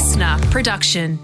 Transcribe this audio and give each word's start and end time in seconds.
LiSTNR 0.00 0.50
production. 0.50 1.18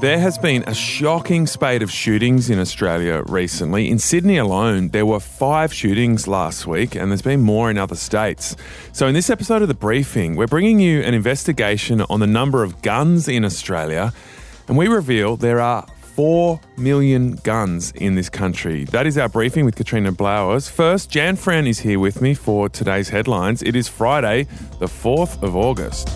There 0.00 0.20
has 0.20 0.38
been 0.38 0.62
a 0.68 0.74
shocking 0.74 1.48
spate 1.48 1.82
of 1.82 1.90
shootings 1.90 2.48
in 2.50 2.60
Australia 2.60 3.24
recently. 3.26 3.90
In 3.90 3.98
Sydney 3.98 4.36
alone, 4.36 4.90
there 4.90 5.04
were 5.04 5.18
five 5.18 5.74
shootings 5.74 6.28
last 6.28 6.68
week, 6.68 6.94
and 6.94 7.10
there's 7.10 7.20
been 7.20 7.40
more 7.40 7.68
in 7.68 7.78
other 7.78 7.96
states. 7.96 8.54
So, 8.92 9.08
in 9.08 9.14
this 9.14 9.28
episode 9.28 9.60
of 9.60 9.66
The 9.66 9.74
Briefing, 9.74 10.36
we're 10.36 10.46
bringing 10.46 10.78
you 10.78 11.00
an 11.00 11.14
investigation 11.14 12.02
on 12.02 12.20
the 12.20 12.28
number 12.28 12.62
of 12.62 12.80
guns 12.80 13.26
in 13.26 13.44
Australia, 13.44 14.12
and 14.68 14.78
we 14.78 14.86
reveal 14.86 15.36
there 15.36 15.60
are 15.60 15.84
4 16.16 16.58
million 16.78 17.32
guns 17.44 17.92
in 17.92 18.14
this 18.14 18.30
country. 18.30 18.84
That 18.84 19.06
is 19.06 19.18
our 19.18 19.28
briefing 19.28 19.66
with 19.66 19.76
Katrina 19.76 20.12
Blowers. 20.12 20.66
First, 20.66 21.10
Jan 21.10 21.36
Fran 21.36 21.66
is 21.66 21.80
here 21.80 22.00
with 22.00 22.22
me 22.22 22.32
for 22.32 22.70
today's 22.70 23.10
headlines. 23.10 23.62
It 23.62 23.76
is 23.76 23.86
Friday, 23.86 24.44
the 24.78 24.86
4th 24.86 25.42
of 25.42 25.54
August. 25.54 26.08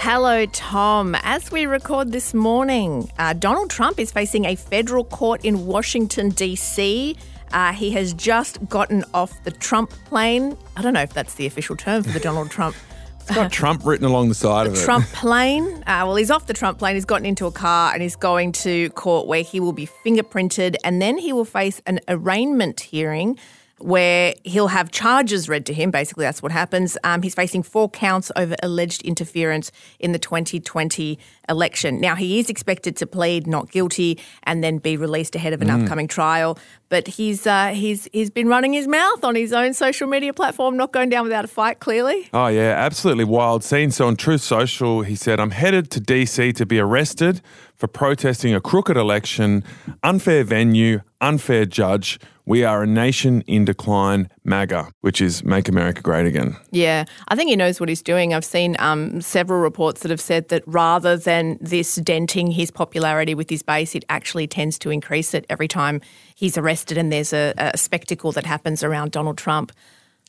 Hello, 0.00 0.46
Tom. 0.46 1.14
As 1.22 1.52
we 1.52 1.66
record 1.66 2.12
this 2.12 2.32
morning, 2.32 3.12
uh, 3.18 3.34
Donald 3.34 3.68
Trump 3.68 4.00
is 4.00 4.10
facing 4.10 4.46
a 4.46 4.54
federal 4.54 5.04
court 5.04 5.44
in 5.44 5.66
Washington, 5.66 6.30
D.C. 6.30 7.14
Uh, 7.52 7.74
he 7.74 7.90
has 7.90 8.14
just 8.14 8.66
gotten 8.70 9.04
off 9.12 9.44
the 9.44 9.50
Trump 9.50 9.90
plane. 10.06 10.56
I 10.78 10.80
don't 10.80 10.94
know 10.94 11.02
if 11.02 11.12
that's 11.12 11.34
the 11.34 11.44
official 11.44 11.76
term 11.76 12.04
for 12.04 12.10
the 12.10 12.20
Donald 12.20 12.50
Trump. 12.50 12.74
It's 13.30 13.36
got 13.36 13.52
Trump 13.52 13.84
written 13.84 14.06
along 14.06 14.28
the 14.28 14.34
side 14.34 14.66
of 14.66 14.74
it. 14.74 14.84
Trump 14.84 15.06
plane. 15.06 15.64
Uh, 15.86 16.02
well, 16.04 16.16
he's 16.16 16.32
off 16.32 16.46
the 16.46 16.52
Trump 16.52 16.80
plane. 16.80 16.96
He's 16.96 17.04
gotten 17.04 17.24
into 17.24 17.46
a 17.46 17.52
car 17.52 17.92
and 17.92 18.02
he's 18.02 18.16
going 18.16 18.50
to 18.52 18.90
court 18.90 19.28
where 19.28 19.42
he 19.44 19.60
will 19.60 19.72
be 19.72 19.86
fingerprinted 20.04 20.74
and 20.82 21.00
then 21.00 21.16
he 21.16 21.32
will 21.32 21.44
face 21.44 21.80
an 21.86 22.00
arraignment 22.08 22.80
hearing 22.80 23.38
where 23.80 24.34
he'll 24.44 24.68
have 24.68 24.90
charges 24.90 25.48
read 25.48 25.66
to 25.66 25.72
him. 25.74 25.90
Basically, 25.90 26.24
that's 26.24 26.42
what 26.42 26.52
happens. 26.52 26.96
Um, 27.04 27.22
he's 27.22 27.34
facing 27.34 27.62
four 27.62 27.88
counts 27.88 28.30
over 28.36 28.54
alleged 28.62 29.02
interference 29.02 29.72
in 29.98 30.12
the 30.12 30.18
2020 30.18 31.18
election. 31.48 32.00
Now, 32.00 32.14
he 32.14 32.38
is 32.38 32.48
expected 32.50 32.96
to 32.98 33.06
plead 33.06 33.46
not 33.46 33.70
guilty 33.70 34.18
and 34.44 34.62
then 34.62 34.78
be 34.78 34.96
released 34.96 35.34
ahead 35.34 35.52
of 35.52 35.62
an 35.62 35.68
Mm. 35.68 35.82
upcoming 35.82 36.08
trial. 36.08 36.58
But 36.88 37.06
he's 37.06 37.46
uh, 37.46 37.68
he's 37.68 38.08
he's 38.12 38.30
been 38.30 38.48
running 38.48 38.72
his 38.72 38.88
mouth 38.88 39.22
on 39.24 39.34
his 39.36 39.52
own 39.52 39.74
social 39.74 40.08
media 40.08 40.32
platform, 40.32 40.76
not 40.76 40.92
going 40.92 41.08
down 41.08 41.22
without 41.22 41.44
a 41.44 41.48
fight. 41.48 41.78
Clearly, 41.78 42.28
Oh, 42.32 42.48
yeah, 42.48 42.74
absolutely 42.76 43.24
wild 43.24 43.62
scene. 43.62 43.90
So 43.92 44.06
on 44.08 44.16
Truth 44.16 44.40
Social, 44.42 45.02
he 45.02 45.14
said, 45.14 45.38
I'm 45.38 45.52
headed 45.52 45.90
to 45.92 46.00
DC 46.00 46.52
to 46.56 46.66
be 46.66 46.78
arrested 46.80 47.40
for 47.76 47.86
protesting 47.86 48.54
a 48.54 48.60
crooked 48.60 48.96
election, 48.96 49.62
unfair 50.02 50.42
venue, 50.44 51.00
unfair 51.20 51.66
judge. 51.66 52.18
We 52.46 52.64
are 52.64 52.82
a 52.82 52.86
nation 52.86 53.42
in 53.42 53.64
decline, 53.64 54.28
MAGA, 54.42 54.90
which 55.02 55.20
is 55.20 55.44
Make 55.44 55.68
America 55.68 56.02
Great 56.02 56.26
Again. 56.26 56.56
Yeah, 56.72 57.04
I 57.28 57.36
think 57.36 57.48
he 57.48 57.56
knows 57.56 57.78
what 57.78 57.88
he's 57.88 58.02
doing. 58.02 58.34
I've 58.34 58.44
seen 58.44 58.74
um, 58.78 59.20
several 59.20 59.60
reports 59.60 60.00
that 60.02 60.10
have 60.10 60.20
said 60.20 60.48
that 60.48 60.64
rather 60.66 61.16
than 61.16 61.58
this 61.60 61.94
denting 61.96 62.50
his 62.50 62.70
popularity 62.70 63.34
with 63.34 63.50
his 63.50 63.62
base, 63.62 63.94
it 63.94 64.04
actually 64.08 64.46
tends 64.46 64.78
to 64.80 64.90
increase 64.90 65.32
it 65.32 65.46
every 65.48 65.68
time 65.68 66.00
he's 66.34 66.58
arrested 66.58 66.98
and 66.98 67.12
there's 67.12 67.32
a, 67.32 67.54
a 67.56 67.78
spectacle 67.78 68.32
that 68.32 68.46
happens 68.46 68.82
around 68.82 69.12
Donald 69.12 69.38
Trump. 69.38 69.72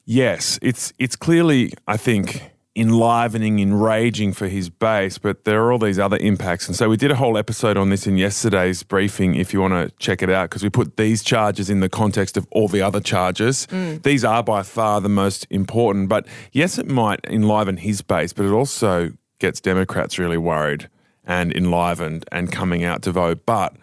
Yes, 0.05 0.59
it's 0.61 0.93
it's 0.99 1.15
clearly, 1.15 1.73
I 1.87 1.97
think, 1.97 2.51
enlivening, 2.75 3.59
enraging 3.59 4.31
for 4.31 4.47
his 4.47 4.69
base, 4.69 5.17
but 5.17 5.43
there 5.43 5.61
are 5.63 5.73
all 5.73 5.79
these 5.79 5.99
other 5.99 6.17
impacts. 6.17 6.67
And 6.67 6.75
so 6.75 6.87
we 6.87 6.95
did 6.95 7.11
a 7.11 7.15
whole 7.15 7.37
episode 7.37 7.75
on 7.75 7.89
this 7.89 8.07
in 8.07 8.17
yesterday's 8.17 8.81
briefing 8.81 9.35
if 9.35 9.53
you 9.53 9.59
want 9.59 9.73
to 9.73 9.93
check 9.97 10.21
it 10.21 10.29
out, 10.29 10.49
because 10.49 10.63
we 10.63 10.69
put 10.69 10.95
these 10.95 11.21
charges 11.23 11.69
in 11.69 11.81
the 11.81 11.89
context 11.89 12.37
of 12.37 12.47
all 12.51 12.69
the 12.69 12.81
other 12.81 13.01
charges. 13.01 13.67
Mm. 13.67 14.03
These 14.03 14.23
are 14.23 14.41
by 14.41 14.63
far 14.63 15.01
the 15.01 15.09
most 15.09 15.45
important. 15.49 16.07
But 16.07 16.25
yes, 16.53 16.77
it 16.77 16.87
might 16.87 17.19
enliven 17.25 17.77
his 17.77 18.01
base, 18.01 18.31
but 18.31 18.45
it 18.45 18.51
also 18.51 19.11
gets 19.39 19.59
Democrats 19.59 20.17
really 20.17 20.37
worried 20.37 20.89
and 21.25 21.53
enlivened 21.53 22.25
and 22.31 22.51
coming 22.51 22.83
out 22.83 23.01
to 23.01 23.11
vote. 23.11 23.45
But 23.45 23.75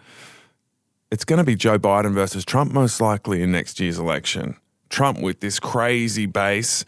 it's 1.11 1.25
going 1.25 1.37
to 1.37 1.43
be 1.43 1.55
Joe 1.55 1.77
Biden 1.77 2.13
versus 2.13 2.43
Trump 2.43 2.71
most 2.71 2.99
likely 2.99 3.43
in 3.43 3.51
next 3.51 3.79
year's 3.79 3.99
election. 3.99 4.55
Trump 4.89 5.21
with 5.21 5.39
this 5.39 5.59
crazy 5.59 6.25
base, 6.25 6.85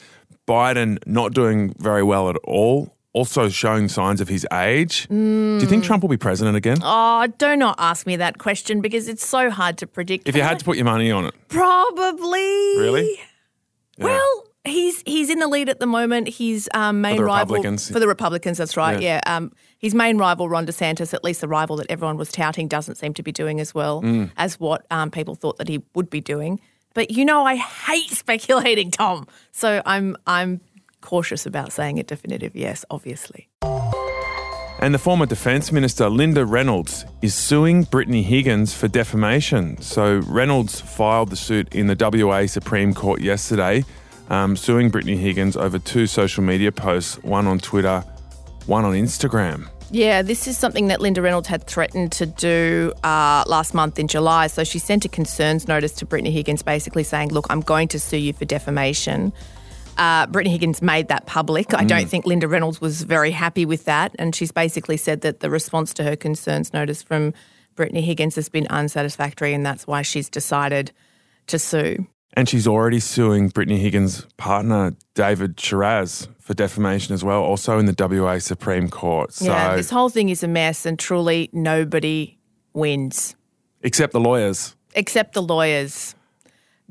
Biden 0.48 0.98
not 1.06 1.34
doing 1.34 1.74
very 1.78 2.04
well 2.04 2.30
at 2.30 2.36
all, 2.44 2.96
also 3.14 3.50
showing 3.50 3.88
signs 3.88 4.22
of 4.22 4.28
his 4.28 4.46
age. 4.52 5.08
Do 5.10 5.16
you 5.62 5.66
think 5.68 5.84
Trump 5.84 6.02
will 6.04 6.10
be 6.10 6.18
president 6.18 6.56
again? 6.58 6.78
Oh, 6.82 7.28
do 7.38 7.56
not 7.56 7.76
ask 7.78 8.06
me 8.08 8.16
that 8.18 8.38
question 8.38 8.82
because 8.82 9.08
it's 9.08 9.26
so 9.26 9.50
hard 9.50 9.78
to 9.80 9.88
predict. 9.88 10.28
If 10.28 10.36
you 10.36 10.42
had 10.44 10.60
to 10.60 10.66
put 10.66 10.78
your 10.78 10.86
money 10.86 11.12
on 11.12 11.26
it, 11.26 11.34
Probably. 11.50 12.78
Really? 12.80 13.20
Yeah. 13.98 14.06
Well, 14.06 14.44
he's 14.64 15.02
he's 15.06 15.30
in 15.30 15.40
the 15.40 15.48
lead 15.48 15.70
at 15.70 15.80
the 15.80 15.86
moment. 15.86 16.28
His 16.30 16.70
um, 16.74 17.02
main 17.02 17.18
the 17.18 17.24
rival 17.24 17.56
Republicans. 17.56 17.90
for 17.90 18.00
the 18.00 18.08
Republicans. 18.08 18.58
That's 18.58 18.78
right. 18.78 19.00
Yeah. 19.02 19.22
Yeah. 19.26 19.36
Um, 19.38 19.52
his 19.78 19.94
main 19.94 20.18
rival, 20.18 20.48
Ron 20.50 20.66
DeSantis, 20.66 21.14
at 21.14 21.24
least 21.24 21.42
the 21.42 21.48
rival 21.48 21.76
that 21.78 21.88
everyone 21.90 22.18
was 22.18 22.32
touting, 22.32 22.68
doesn't 22.68 22.96
seem 22.96 23.14
to 23.16 23.24
be 23.24 23.32
doing 23.32 23.60
as 23.60 23.74
well 23.76 24.02
Mm. 24.02 24.32
as 24.38 24.60
what 24.60 24.86
um, 24.92 25.12
people 25.12 25.36
thought 25.36 25.58
that 25.58 25.68
he 25.68 25.82
would 25.96 26.10
be 26.10 26.22
doing. 26.22 26.60
But 26.94 27.12
you 27.12 27.26
know, 27.26 27.46
I 27.46 27.56
hate 27.56 28.10
speculating, 28.12 28.92
Tom. 28.92 29.28
So 29.52 29.82
I'm 29.86 30.18
I'm 30.28 30.62
cautious 31.02 31.46
about 31.46 31.72
saying 31.72 32.00
a 32.00 32.04
definitive 32.04 32.56
yes. 32.56 32.86
Obviously. 32.90 33.48
And 34.82 34.96
the 34.96 35.00
former 35.00 35.28
Defence 35.28 35.72
Minister 35.72 36.10
Linda 36.10 36.44
Reynolds 36.44 37.06
is 37.22 37.36
suing 37.36 37.84
Brittany 37.84 38.24
Higgins 38.24 38.74
for 38.74 38.88
defamation. 38.88 39.80
So 39.80 40.22
Reynolds 40.26 40.82
filed 40.82 41.30
the 41.30 41.36
suit 41.36 41.76
in 41.76 41.86
the 41.86 41.96
WA 41.96 42.48
Supreme 42.48 42.96
Court 42.96 43.22
yesterday, 43.22 43.86
um, 44.32 44.56
suing 44.56 44.90
Brittany 44.90 45.18
Higgins 45.18 45.56
over 45.56 45.78
two 45.78 46.08
social 46.08 46.44
media 46.44 46.72
posts, 46.72 47.22
one 47.22 47.46
on 47.46 47.60
Twitter, 47.60 48.04
one 48.66 48.84
on 48.84 48.94
Instagram. 48.94 49.70
Yeah, 49.94 50.22
this 50.22 50.48
is 50.48 50.58
something 50.58 50.88
that 50.88 51.02
Linda 51.02 51.22
Reynolds 51.22 51.50
had 51.50 51.66
threatened 51.66 52.14
to 52.14 52.26
do 52.26 52.94
uh, 53.04 53.44
last 53.46 53.74
month 53.74 54.00
in 54.00 54.08
July. 54.08 54.48
So 54.48 54.64
she 54.64 54.80
sent 54.80 55.04
a 55.04 55.10
concerns 55.10 55.68
notice 55.68 55.92
to 55.96 56.06
Brittany 56.06 56.32
Higgins, 56.32 56.64
basically 56.64 57.04
saying, 57.04 57.30
"Look, 57.30 57.46
I'm 57.50 57.60
going 57.60 57.90
to 57.90 58.00
sue 58.00 58.18
you 58.18 58.32
for 58.32 58.46
defamation." 58.46 59.34
Uh, 59.98 60.28
Brittany 60.28 60.54
Higgins 60.54 60.82
made 60.82 61.10
that 61.10 61.26
public. 61.26 61.74
I 61.74 61.84
don't 61.84 62.08
think 62.08 62.26
Linda 62.26 62.48
Reynolds 62.48 62.80
was 62.80 63.02
very 63.02 63.32
happy 63.32 63.66
with 63.66 63.84
that, 63.84 64.16
and 64.18 64.34
she's 64.34 64.52
basically 64.52 64.96
said 64.96 65.22
that 65.22 65.42
the 65.42 65.50
response 65.50 65.94
to 65.96 66.04
her 66.04 66.16
concerns 66.16 66.72
notice 66.72 67.04
from 67.04 67.34
Brittany 67.76 68.02
Higgins 68.02 68.36
has 68.36 68.48
been 68.48 68.68
unsatisfactory, 68.70 69.54
and 69.54 69.66
that's 69.66 69.86
why 69.86 70.04
she's 70.04 70.30
decided 70.30 70.94
to 71.48 71.60
sue. 71.60 72.08
And 72.34 72.48
she's 72.48 72.66
already 72.68 73.00
suing 73.02 73.50
Brittany 73.50 73.78
Higgins' 73.80 74.26
partner, 74.38 74.96
David 75.16 75.58
Sharaz, 75.58 76.30
for 76.40 76.54
defamation 76.54 77.14
as 77.14 77.24
well, 77.24 77.44
also 77.44 77.78
in 77.78 77.86
the 77.88 77.96
WA 77.98 78.40
Supreme 78.40 78.90
Court. 78.90 79.34
So, 79.34 79.46
yeah, 79.46 79.76
this 79.76 79.90
whole 79.90 80.10
thing 80.10 80.30
is 80.30 80.42
a 80.42 80.48
mess, 80.48 80.86
and 80.86 80.98
truly 80.98 81.50
nobody 81.52 82.38
wins 82.74 83.36
except 83.82 84.14
the 84.14 84.20
lawyers. 84.20 84.76
except 84.96 85.34
the 85.34 85.42
lawyers. 85.42 86.16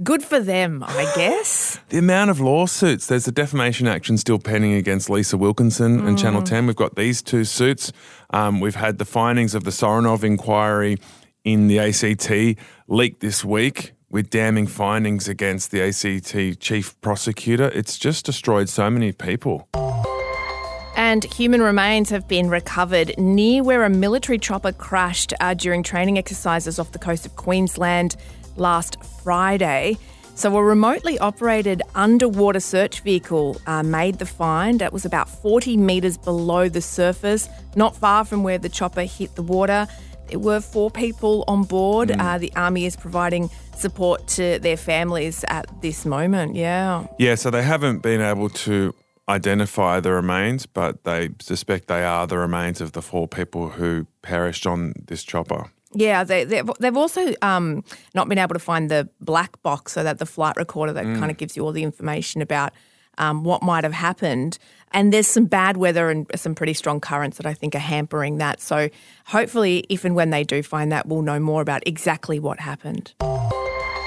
Good 0.02 0.22
for 0.22 0.40
them, 0.40 0.82
I 0.86 1.10
guess. 1.16 1.78
The 1.88 1.98
amount 1.98 2.30
of 2.30 2.40
lawsuits, 2.40 3.06
there's 3.06 3.26
a 3.28 3.32
defamation 3.32 3.86
action 3.86 4.18
still 4.18 4.38
pending 4.38 4.74
against 4.74 5.08
Lisa 5.10 5.36
Wilkinson 5.38 6.06
and 6.06 6.18
Channel 6.18 6.42
10. 6.42 6.66
We've 6.66 6.76
got 6.76 6.96
these 6.96 7.22
two 7.22 7.44
suits. 7.44 7.92
Um, 8.30 8.60
we've 8.60 8.76
had 8.76 8.98
the 8.98 9.04
findings 9.04 9.54
of 9.54 9.64
the 9.64 9.70
Sofronoff 9.70 10.22
inquiry 10.22 10.98
in 11.44 11.66
the 11.68 11.78
ACT 11.78 12.58
leaked 12.88 13.20
this 13.20 13.44
week 13.44 13.92
with 14.10 14.28
damning 14.28 14.66
findings 14.66 15.28
against 15.28 15.70
the 15.70 15.80
ACT 15.80 16.60
chief 16.60 17.00
prosecutor. 17.00 17.68
It's 17.68 17.96
just 17.96 18.26
destroyed 18.26 18.68
so 18.68 18.90
many 18.90 19.12
people. 19.12 19.68
And 20.96 21.24
human 21.24 21.62
remains 21.62 22.10
have 22.10 22.28
been 22.28 22.50
recovered 22.50 23.16
near 23.16 23.62
where 23.62 23.84
a 23.84 23.90
military 23.90 24.38
chopper 24.38 24.72
crashed 24.72 25.32
uh, 25.40 25.54
during 25.54 25.82
training 25.82 26.18
exercises 26.18 26.78
off 26.78 26.92
the 26.92 26.98
coast 26.98 27.24
of 27.24 27.36
Queensland 27.36 28.16
last 28.56 29.02
Friday. 29.22 29.96
So, 30.34 30.56
a 30.56 30.62
remotely 30.62 31.18
operated 31.18 31.82
underwater 31.94 32.60
search 32.60 33.00
vehicle 33.00 33.60
uh, 33.66 33.82
made 33.82 34.18
the 34.18 34.26
find. 34.26 34.80
It 34.80 34.92
was 34.92 35.04
about 35.04 35.28
40 35.28 35.76
metres 35.76 36.16
below 36.16 36.68
the 36.68 36.80
surface, 36.80 37.48
not 37.76 37.96
far 37.96 38.24
from 38.24 38.42
where 38.42 38.56
the 38.56 38.68
chopper 38.68 39.02
hit 39.02 39.34
the 39.34 39.42
water. 39.42 39.86
There 40.30 40.38
were 40.38 40.60
four 40.60 40.90
people 40.90 41.44
on 41.48 41.64
board. 41.64 42.12
Uh, 42.12 42.38
the 42.38 42.52
Army 42.54 42.86
is 42.86 42.96
providing 42.96 43.50
support 43.76 44.28
to 44.28 44.58
their 44.60 44.76
families 44.76 45.44
at 45.48 45.66
this 45.82 46.06
moment. 46.06 46.54
Yeah. 46.54 47.06
Yeah, 47.18 47.34
so 47.34 47.50
they 47.50 47.62
haven't 47.62 47.98
been 47.98 48.20
able 48.20 48.48
to 48.50 48.94
identify 49.28 50.00
the 50.00 50.12
remains, 50.12 50.66
but 50.66 51.04
they 51.04 51.30
suspect 51.40 51.88
they 51.88 52.04
are 52.04 52.26
the 52.26 52.38
remains 52.38 52.80
of 52.80 52.92
the 52.92 53.02
four 53.02 53.26
people 53.26 53.70
who 53.70 54.06
perished 54.22 54.66
on 54.66 54.92
this 55.06 55.24
chopper. 55.24 55.70
Yeah, 55.92 56.22
they, 56.22 56.44
they've, 56.44 56.70
they've 56.78 56.96
also 56.96 57.34
um, 57.42 57.82
not 58.14 58.28
been 58.28 58.38
able 58.38 58.54
to 58.54 58.60
find 58.60 58.88
the 58.90 59.08
black 59.20 59.60
box, 59.62 59.92
so 59.92 60.04
that 60.04 60.18
the 60.18 60.26
flight 60.26 60.56
recorder 60.56 60.92
that 60.92 61.04
kind 61.04 61.30
of 61.30 61.36
gives 61.36 61.56
you 61.56 61.64
all 61.64 61.72
the 61.72 61.82
information 61.82 62.42
about 62.42 62.72
um, 63.18 63.42
what 63.42 63.62
might 63.62 63.82
have 63.84 63.92
happened. 63.92 64.58
And 64.92 65.12
there's 65.12 65.26
some 65.26 65.44
bad 65.44 65.76
weather 65.76 66.10
and 66.10 66.26
some 66.34 66.54
pretty 66.54 66.74
strong 66.74 67.00
currents 67.00 67.36
that 67.36 67.46
I 67.46 67.54
think 67.54 67.74
are 67.74 67.78
hampering 67.78 68.38
that. 68.38 68.60
So 68.60 68.88
hopefully, 69.26 69.84
if 69.88 70.04
and 70.04 70.14
when 70.14 70.30
they 70.30 70.44
do 70.44 70.62
find 70.62 70.90
that, 70.92 71.06
we'll 71.06 71.22
know 71.22 71.38
more 71.38 71.62
about 71.62 71.82
exactly 71.86 72.38
what 72.40 72.60
happened. 72.60 73.14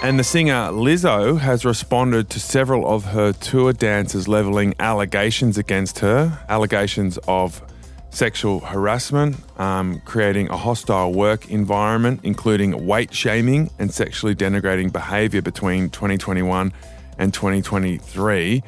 And 0.04 0.20
the 0.20 0.24
singer 0.26 0.70
Lizzo 0.72 1.40
has 1.40 1.64
responded 1.64 2.30
to 2.32 2.40
several 2.40 2.86
of 2.86 3.06
her 3.06 3.32
tour 3.32 3.72
dancers 3.72 4.28
levelling 4.28 4.76
allegations 4.80 5.58
against 5.58 6.00
her, 6.00 6.38
allegations 6.50 7.18
of 7.26 7.62
sexual 8.10 8.60
harassment, 8.60 9.38
um, 9.60 10.02
creating 10.02 10.50
a 10.50 10.58
hostile 10.58 11.14
work 11.14 11.50
environment, 11.50 12.20
including 12.24 12.86
weight 12.86 13.14
shaming 13.14 13.70
and 13.80 13.94
sexually 13.94 14.36
denigrating 14.36 14.92
behaviour 14.92 15.42
between 15.42 15.90
2021 15.90 16.74
and 17.18 17.34
2023. 17.34 18.62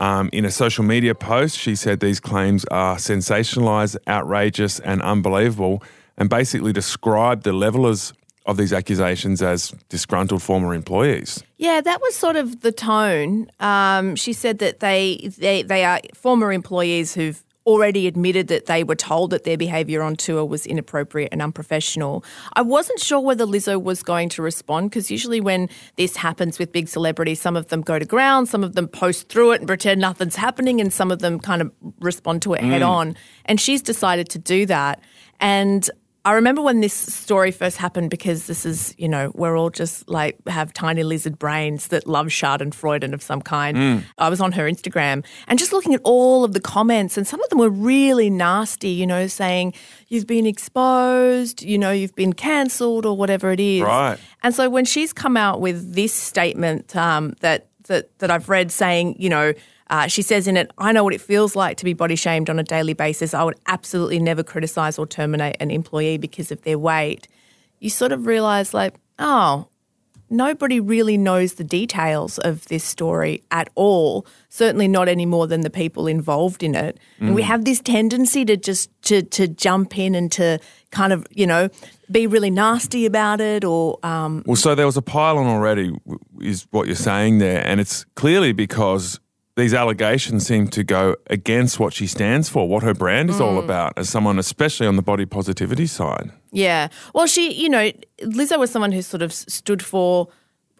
Um, 0.00 0.30
in 0.32 0.44
a 0.46 0.50
social 0.50 0.82
media 0.82 1.14
post, 1.14 1.58
she 1.58 1.76
said 1.76 2.00
these 2.00 2.20
claims 2.20 2.64
are 2.70 2.96
sensationalised, 2.96 3.96
outrageous, 4.08 4.80
and 4.80 5.02
unbelievable, 5.02 5.82
and 6.16 6.30
basically 6.30 6.72
described 6.72 7.44
the 7.44 7.52
levelers 7.52 8.14
of 8.46 8.56
these 8.56 8.72
accusations 8.72 9.42
as 9.42 9.72
disgruntled 9.90 10.42
former 10.42 10.74
employees. 10.74 11.42
Yeah, 11.58 11.82
that 11.82 12.00
was 12.00 12.16
sort 12.16 12.36
of 12.36 12.62
the 12.62 12.72
tone. 12.72 13.50
Um, 13.60 14.16
she 14.16 14.32
said 14.32 14.58
that 14.58 14.80
they, 14.80 15.30
they 15.38 15.62
they 15.62 15.84
are 15.84 16.00
former 16.14 16.50
employees 16.50 17.14
who've 17.14 17.44
already 17.70 18.08
admitted 18.08 18.48
that 18.48 18.66
they 18.66 18.82
were 18.82 18.96
told 18.96 19.30
that 19.30 19.44
their 19.44 19.56
behaviour 19.56 20.02
on 20.02 20.16
tour 20.16 20.44
was 20.44 20.66
inappropriate 20.66 21.28
and 21.30 21.40
unprofessional. 21.40 22.24
I 22.54 22.62
wasn't 22.62 22.98
sure 22.98 23.20
whether 23.20 23.46
Lizzo 23.46 23.80
was 23.80 24.02
going 24.02 24.28
to 24.30 24.42
respond 24.42 24.90
because 24.90 25.10
usually 25.10 25.40
when 25.40 25.68
this 25.96 26.16
happens 26.16 26.58
with 26.58 26.72
big 26.72 26.88
celebrities, 26.88 27.40
some 27.40 27.56
of 27.56 27.68
them 27.68 27.80
go 27.80 27.98
to 27.98 28.04
ground, 28.04 28.48
some 28.48 28.64
of 28.64 28.74
them 28.74 28.88
post 28.88 29.28
through 29.28 29.52
it 29.52 29.60
and 29.60 29.68
pretend 29.68 30.00
nothing's 30.00 30.36
happening, 30.36 30.80
and 30.80 30.92
some 30.92 31.12
of 31.12 31.20
them 31.20 31.38
kind 31.38 31.62
of 31.62 31.70
respond 32.00 32.42
to 32.42 32.54
it 32.54 32.60
mm. 32.60 32.70
head 32.70 32.82
on. 32.82 33.14
And 33.44 33.60
she's 33.60 33.82
decided 33.82 34.28
to 34.30 34.38
do 34.40 34.66
that. 34.66 35.00
And 35.38 35.88
I 36.24 36.32
remember 36.32 36.60
when 36.60 36.80
this 36.80 36.92
story 36.92 37.50
first 37.50 37.78
happened 37.78 38.10
because 38.10 38.46
this 38.46 38.66
is, 38.66 38.94
you 38.98 39.08
know, 39.08 39.32
we're 39.34 39.56
all 39.56 39.70
just 39.70 40.06
like 40.06 40.36
have 40.46 40.74
tiny 40.74 41.02
lizard 41.02 41.38
brains 41.38 41.88
that 41.88 42.06
love 42.06 42.26
Schadenfreude 42.26 42.60
and 42.60 42.74
Freud 42.74 43.04
and 43.04 43.14
of 43.14 43.22
some 43.22 43.40
kind. 43.40 43.76
Mm. 43.76 44.04
I 44.18 44.28
was 44.28 44.40
on 44.40 44.52
her 44.52 44.64
Instagram 44.64 45.24
and 45.48 45.58
just 45.58 45.72
looking 45.72 45.94
at 45.94 46.00
all 46.04 46.44
of 46.44 46.52
the 46.52 46.60
comments, 46.60 47.16
and 47.16 47.26
some 47.26 47.42
of 47.42 47.48
them 47.48 47.58
were 47.58 47.70
really 47.70 48.28
nasty, 48.28 48.90
you 48.90 49.06
know, 49.06 49.28
saying, 49.28 49.72
you've 50.08 50.26
been 50.26 50.44
exposed, 50.44 51.62
you 51.62 51.78
know, 51.78 51.90
you've 51.90 52.14
been 52.14 52.34
cancelled 52.34 53.06
or 53.06 53.16
whatever 53.16 53.50
it 53.50 53.60
is. 53.60 53.82
Right. 53.82 54.18
And 54.42 54.54
so 54.54 54.68
when 54.68 54.84
she's 54.84 55.14
come 55.14 55.38
out 55.38 55.62
with 55.62 55.94
this 55.94 56.12
statement 56.12 56.94
um, 56.94 57.34
that, 57.40 57.69
that, 57.90 58.18
that 58.20 58.30
I've 58.30 58.48
read 58.48 58.72
saying, 58.72 59.16
you 59.18 59.28
know, 59.28 59.52
uh, 59.90 60.06
she 60.06 60.22
says 60.22 60.46
in 60.46 60.56
it, 60.56 60.70
I 60.78 60.92
know 60.92 61.02
what 61.02 61.12
it 61.12 61.20
feels 61.20 61.56
like 61.56 61.76
to 61.78 61.84
be 61.84 61.92
body 61.92 62.14
shamed 62.14 62.48
on 62.48 62.58
a 62.58 62.62
daily 62.62 62.94
basis. 62.94 63.34
I 63.34 63.42
would 63.42 63.58
absolutely 63.66 64.20
never 64.20 64.44
criticize 64.44 64.98
or 64.98 65.06
terminate 65.06 65.56
an 65.58 65.72
employee 65.72 66.16
because 66.16 66.52
of 66.52 66.62
their 66.62 66.78
weight. 66.78 67.26
You 67.80 67.90
sort 67.90 68.12
of 68.12 68.26
realize, 68.26 68.72
like, 68.72 68.94
oh, 69.18 69.66
nobody 70.30 70.80
really 70.80 71.18
knows 71.18 71.54
the 71.54 71.64
details 71.64 72.38
of 72.38 72.66
this 72.68 72.84
story 72.84 73.42
at 73.50 73.68
all. 73.74 74.26
Certainly 74.48 74.88
not 74.88 75.08
any 75.08 75.26
more 75.26 75.46
than 75.46 75.60
the 75.62 75.70
people 75.70 76.06
involved 76.06 76.62
in 76.62 76.74
it. 76.74 76.98
Mm. 77.18 77.26
And 77.26 77.34
we 77.34 77.42
mm. 77.42 77.46
have 77.46 77.64
this 77.64 77.80
tendency 77.80 78.44
to 78.44 78.56
just 78.56 78.90
to 79.02 79.22
to 79.22 79.48
jump 79.48 79.98
in 79.98 80.14
and 80.14 80.30
to 80.32 80.58
kind 80.90 81.12
of 81.12 81.26
you 81.30 81.46
know 81.46 81.68
be 82.10 82.26
really 82.26 82.50
nasty 82.50 83.06
about 83.06 83.40
it 83.40 83.64
or. 83.64 83.98
Um, 84.02 84.42
well, 84.46 84.56
so 84.56 84.74
there 84.74 84.86
was 84.86 84.96
a 84.96 85.02
pile 85.02 85.38
on 85.38 85.46
already, 85.46 85.92
is 86.40 86.66
what 86.70 86.86
you're 86.86 86.96
saying 86.96 87.38
there, 87.38 87.64
and 87.66 87.80
it's 87.80 88.04
clearly 88.14 88.52
because 88.52 89.20
these 89.60 89.74
allegations 89.74 90.46
seem 90.46 90.68
to 90.68 90.82
go 90.82 91.16
against 91.28 91.78
what 91.78 91.92
she 91.92 92.06
stands 92.06 92.48
for, 92.48 92.68
what 92.68 92.82
her 92.82 92.94
brand 92.94 93.30
is 93.30 93.36
mm. 93.36 93.42
all 93.42 93.58
about, 93.58 93.92
as 93.96 94.08
someone, 94.08 94.38
especially 94.38 94.86
on 94.86 94.96
the 94.96 95.02
body 95.02 95.26
positivity 95.26 95.86
side. 95.86 96.32
Yeah. 96.50 96.88
Well, 97.14 97.26
she, 97.26 97.52
you 97.52 97.68
know, 97.68 97.92
Lizzo 98.22 98.58
was 98.58 98.70
someone 98.70 98.92
who 98.92 99.02
sort 99.02 99.22
of 99.22 99.32
stood 99.32 99.84
for 99.84 100.28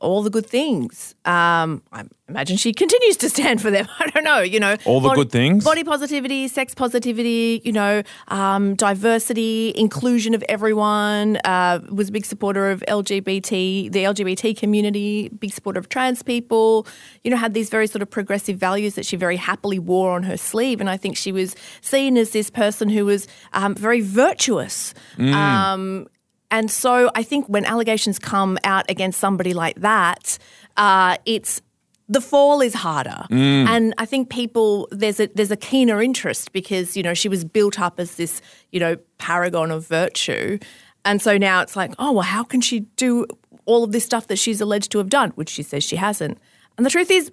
all 0.01 0.23
the 0.23 0.31
good 0.31 0.47
things. 0.47 1.15
Um, 1.27 1.83
I 1.93 2.05
imagine 2.29 2.57
she 2.57 2.73
continues 2.73 3.19
to 3.19 3.29
stand 3.29 3.61
for 3.61 3.71
them. 3.71 3.87
I 3.99 4.09
don't 4.11 4.25
know, 4.25 4.41
you 4.41 4.59
know. 4.59 4.77
All 4.87 5.01
the 5.01 5.09
body, 5.09 5.21
good 5.21 5.31
things? 5.31 5.63
Body 5.63 5.85
positivity, 5.85 6.49
sex 6.49 6.75
positivity, 6.75 7.61
you 7.65 7.73
know, 7.73 8.03
um, 8.29 8.75
diversity, 8.77 9.75
inclusion 9.77 10.35
of 10.35 10.43
everyone, 10.49 11.37
uh, 11.45 11.81
was 11.91 12.09
a 12.09 12.13
big 12.13 12.25
supporter 12.25 12.71
of 12.71 12.83
LGBT, 12.89 13.93
the 13.93 14.05
LGBT 14.05 14.57
community, 14.57 15.29
big 15.29 15.53
supporter 15.53 15.79
of 15.79 15.89
trans 15.91 16.23
people, 16.23 16.87
you 17.23 17.31
know, 17.31 17.37
had 17.37 17.53
these 17.53 17.69
very 17.69 17.87
sort 17.87 18.01
of 18.01 18.11
progressive 18.11 18.57
values 18.59 18.95
that 18.95 19.05
she 19.05 19.17
very 19.17 19.37
happily 19.37 19.79
wore 19.79 20.13
on 20.13 20.23
her 20.23 20.37
sleeve. 20.37 20.81
And 20.81 20.89
I 20.89 20.97
think 20.97 21.17
she 21.17 21.31
was 21.31 21.55
seen 21.83 22.17
as 22.17 22.31
this 22.31 22.49
person 22.49 22.89
who 22.89 23.05
was 23.05 23.29
um, 23.53 23.75
very 23.75 24.01
virtuous. 24.01 24.95
Mm. 25.19 26.07
And 26.51 26.71
so 26.71 27.11
I 27.15 27.23
think 27.23 27.47
when 27.47 27.65
allegations 27.65 28.19
come 28.19 28.59
out 28.65 28.89
against 28.91 29.21
somebody 29.21 29.55
like 29.55 29.81
that, 29.81 30.39
uh, 30.77 31.17
it's 31.25 31.63
the 32.09 32.21
fall 32.21 32.61
is 32.61 32.75
harder. 32.75 33.25
Mm. 33.31 33.69
And 33.69 33.95
I 33.97 34.05
think 34.05 34.31
people 34.31 34.89
there's 34.91 35.21
a 35.21 35.29
there's 35.29 35.53
a 35.53 35.57
keener 35.57 36.03
interest 36.03 36.53
because, 36.53 36.97
you 36.97 37.03
know, 37.03 37.15
she 37.15 37.29
was 37.29 37.45
built 37.45 37.79
up 37.79 38.01
as 38.01 38.17
this, 38.17 38.43
you 38.73 38.81
know, 38.81 38.97
paragon 39.19 39.71
of 39.71 39.87
virtue. 39.87 40.59
And 41.05 41.23
so 41.23 41.39
now 41.39 41.63
it's 41.63 41.77
like, 41.77 41.95
oh 41.99 42.13
well, 42.13 42.23
how 42.23 42.43
can 42.43 42.61
she 42.61 42.81
do 42.97 43.27
all 43.65 43.85
of 43.85 43.93
this 43.93 44.05
stuff 44.05 44.27
that 44.27 44.37
she's 44.37 44.61
alleged 44.61 44.91
to 44.93 44.99
have 44.99 45.09
done, 45.09 45.31
which 45.31 45.49
she 45.49 45.63
says 45.63 45.85
she 45.85 45.97
hasn't? 45.97 46.39
And 46.77 46.85
the 46.85 46.91
truth 46.91 47.11
is, 47.11 47.31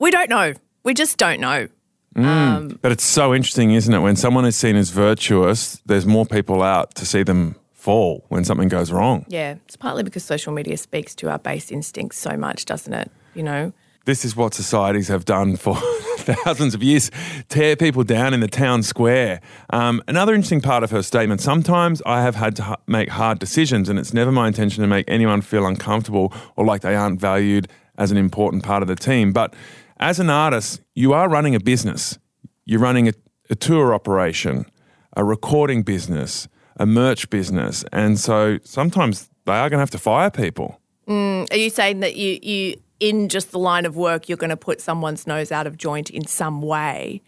we 0.00 0.10
don't 0.10 0.28
know. 0.28 0.54
We 0.82 0.92
just 0.92 1.18
don't 1.18 1.40
know. 1.40 1.68
Mm. 2.16 2.24
Um, 2.24 2.78
but 2.82 2.92
it's 2.92 3.04
so 3.04 3.34
interesting, 3.34 3.72
isn't 3.72 3.92
it? 3.92 4.00
When 4.00 4.16
someone 4.16 4.44
is 4.44 4.56
seen 4.56 4.74
as 4.74 4.90
virtuous, 4.90 5.80
there's 5.86 6.06
more 6.06 6.26
people 6.26 6.62
out 6.62 6.94
to 6.96 7.06
see 7.06 7.22
them 7.22 7.56
fall 7.86 8.24
when 8.30 8.44
something 8.44 8.66
goes 8.66 8.90
wrong. 8.90 9.24
Yeah, 9.28 9.54
it's 9.64 9.76
partly 9.76 10.02
because 10.02 10.24
social 10.24 10.52
media 10.52 10.76
speaks 10.76 11.14
to 11.14 11.30
our 11.30 11.38
base 11.38 11.70
instincts 11.70 12.18
so 12.18 12.36
much, 12.36 12.64
doesn't 12.64 12.92
it? 12.92 13.12
You 13.32 13.44
know? 13.44 13.72
This 14.06 14.24
is 14.24 14.34
what 14.34 14.54
societies 14.54 15.06
have 15.06 15.24
done 15.24 15.54
for 15.54 15.76
thousands 16.16 16.74
of 16.74 16.82
years 16.82 17.12
tear 17.48 17.76
people 17.76 18.02
down 18.02 18.34
in 18.34 18.40
the 18.40 18.48
town 18.48 18.82
square. 18.82 19.40
Um, 19.70 20.02
another 20.08 20.34
interesting 20.34 20.60
part 20.60 20.82
of 20.82 20.90
her 20.90 21.00
statement 21.00 21.40
sometimes 21.40 22.02
I 22.04 22.22
have 22.22 22.34
had 22.34 22.56
to 22.56 22.62
ha- 22.64 22.76
make 22.88 23.08
hard 23.08 23.38
decisions, 23.38 23.88
and 23.88 24.00
it's 24.00 24.12
never 24.12 24.32
my 24.32 24.48
intention 24.48 24.82
to 24.82 24.88
make 24.88 25.04
anyone 25.06 25.40
feel 25.40 25.64
uncomfortable 25.64 26.34
or 26.56 26.64
like 26.64 26.80
they 26.80 26.96
aren't 26.96 27.20
valued 27.20 27.68
as 27.98 28.10
an 28.10 28.16
important 28.16 28.64
part 28.64 28.82
of 28.82 28.88
the 28.88 28.96
team. 28.96 29.32
But 29.32 29.54
as 29.98 30.18
an 30.18 30.28
artist, 30.28 30.80
you 30.96 31.12
are 31.12 31.28
running 31.28 31.54
a 31.54 31.60
business, 31.60 32.18
you're 32.64 32.80
running 32.80 33.06
a, 33.06 33.12
a 33.48 33.54
tour 33.54 33.94
operation, 33.94 34.66
a 35.16 35.22
recording 35.22 35.84
business 35.84 36.48
a 36.76 36.86
merch 36.86 37.28
business, 37.30 37.84
and 37.92 38.18
so 38.18 38.58
sometimes 38.64 39.28
they 39.44 39.52
are 39.52 39.68
going 39.68 39.78
to 39.78 39.80
have 39.80 39.90
to 39.90 39.98
fire 39.98 40.30
people. 40.30 40.80
Mm, 41.08 41.50
are 41.52 41.56
you 41.56 41.70
saying 41.70 42.00
that 42.00 42.16
you 42.16 42.38
you 42.42 42.80
in 42.98 43.28
just 43.28 43.50
the 43.50 43.58
line 43.58 43.84
of 43.84 43.96
work 43.96 44.28
you're 44.28 44.38
going 44.38 44.50
to 44.50 44.56
put 44.56 44.80
someone's 44.80 45.26
nose 45.26 45.52
out 45.52 45.66
of 45.66 45.76
joint 45.76 46.10
in 46.10 46.26
some 46.26 46.62
way? 46.62 47.22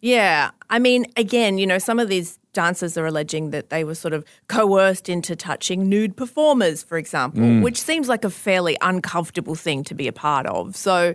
Yeah, 0.00 0.50
I 0.70 0.78
mean, 0.78 1.06
again, 1.16 1.58
you 1.58 1.66
know, 1.66 1.78
some 1.78 1.98
of 1.98 2.08
these 2.08 2.38
dancers 2.52 2.96
are 2.96 3.06
alleging 3.06 3.50
that 3.50 3.70
they 3.70 3.84
were 3.84 3.94
sort 3.94 4.14
of 4.14 4.24
coerced 4.48 5.08
into 5.08 5.36
touching 5.36 5.88
nude 5.88 6.16
performers, 6.16 6.82
for 6.82 6.96
example, 6.96 7.42
mm. 7.42 7.62
which 7.62 7.80
seems 7.80 8.08
like 8.08 8.24
a 8.24 8.30
fairly 8.30 8.76
uncomfortable 8.80 9.54
thing 9.54 9.84
to 9.84 9.94
be 9.94 10.08
a 10.08 10.12
part 10.12 10.46
of. 10.46 10.74
So 10.74 11.14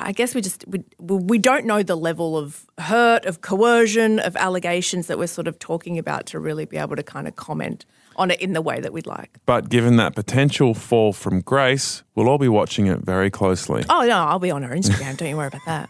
I 0.00 0.12
guess 0.12 0.34
we 0.34 0.40
just 0.40 0.64
we, 0.66 0.84
we 0.98 1.38
don't 1.38 1.66
know 1.66 1.82
the 1.82 1.96
level 1.96 2.36
of 2.38 2.66
hurt, 2.78 3.24
of 3.26 3.40
coercion, 3.40 4.18
of 4.20 4.36
allegations 4.36 5.06
that 5.06 5.18
we're 5.18 5.26
sort 5.26 5.48
of 5.48 5.58
talking 5.58 5.98
about 5.98 6.26
to 6.26 6.38
really 6.38 6.64
be 6.64 6.76
able 6.76 6.96
to 6.96 7.02
kind 7.02 7.28
of 7.28 7.36
comment 7.36 7.84
on 8.16 8.30
it 8.30 8.40
in 8.40 8.52
the 8.52 8.62
way 8.62 8.80
that 8.80 8.92
we'd 8.92 9.06
like. 9.06 9.38
But 9.46 9.68
given 9.68 9.96
that 9.96 10.14
potential 10.14 10.74
fall 10.74 11.12
from 11.12 11.40
grace, 11.40 12.02
we'll 12.14 12.28
all 12.28 12.38
be 12.38 12.48
watching 12.48 12.86
it 12.86 13.00
very 13.00 13.30
closely. 13.30 13.84
Oh 13.88 14.02
no, 14.02 14.18
I'll 14.18 14.38
be 14.38 14.50
on 14.50 14.62
her 14.62 14.74
Instagram. 14.74 15.16
don't 15.16 15.28
you 15.28 15.36
worry 15.36 15.48
about 15.48 15.64
that. 15.66 15.88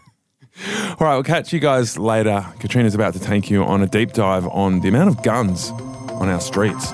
All 0.99 1.07
right, 1.07 1.15
we'll 1.15 1.23
catch 1.23 1.51
you 1.51 1.59
guys 1.59 1.97
later. 1.97 2.45
Katrina's 2.59 2.93
about 2.93 3.13
to 3.13 3.19
take 3.19 3.49
you 3.49 3.63
on 3.63 3.81
a 3.81 3.87
deep 3.87 4.13
dive 4.13 4.47
on 4.47 4.81
the 4.81 4.87
amount 4.87 5.09
of 5.09 5.23
guns 5.23 5.71
on 5.71 6.29
our 6.29 6.39
streets. 6.39 6.93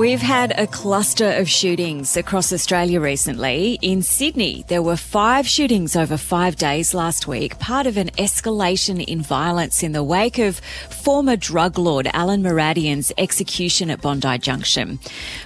We've 0.00 0.22
had 0.22 0.58
a 0.58 0.66
cluster 0.66 1.30
of 1.32 1.46
shootings 1.46 2.16
across 2.16 2.54
Australia 2.54 3.02
recently. 3.02 3.78
In 3.82 4.00
Sydney, 4.00 4.64
there 4.68 4.80
were 4.80 4.96
five 4.96 5.46
shootings 5.46 5.94
over 5.94 6.16
five 6.16 6.56
days 6.56 6.94
last 6.94 7.26
week, 7.26 7.58
part 7.58 7.86
of 7.86 7.98
an 7.98 8.08
escalation 8.12 9.04
in 9.04 9.20
violence 9.20 9.82
in 9.82 9.92
the 9.92 10.02
wake 10.02 10.38
of 10.38 10.58
former 10.88 11.36
drug 11.36 11.78
lord 11.78 12.06
Alen 12.06 12.40
Moradian's 12.40 13.12
execution 13.18 13.90
at 13.90 14.00
Bondi 14.00 14.38
Junction. 14.38 15.00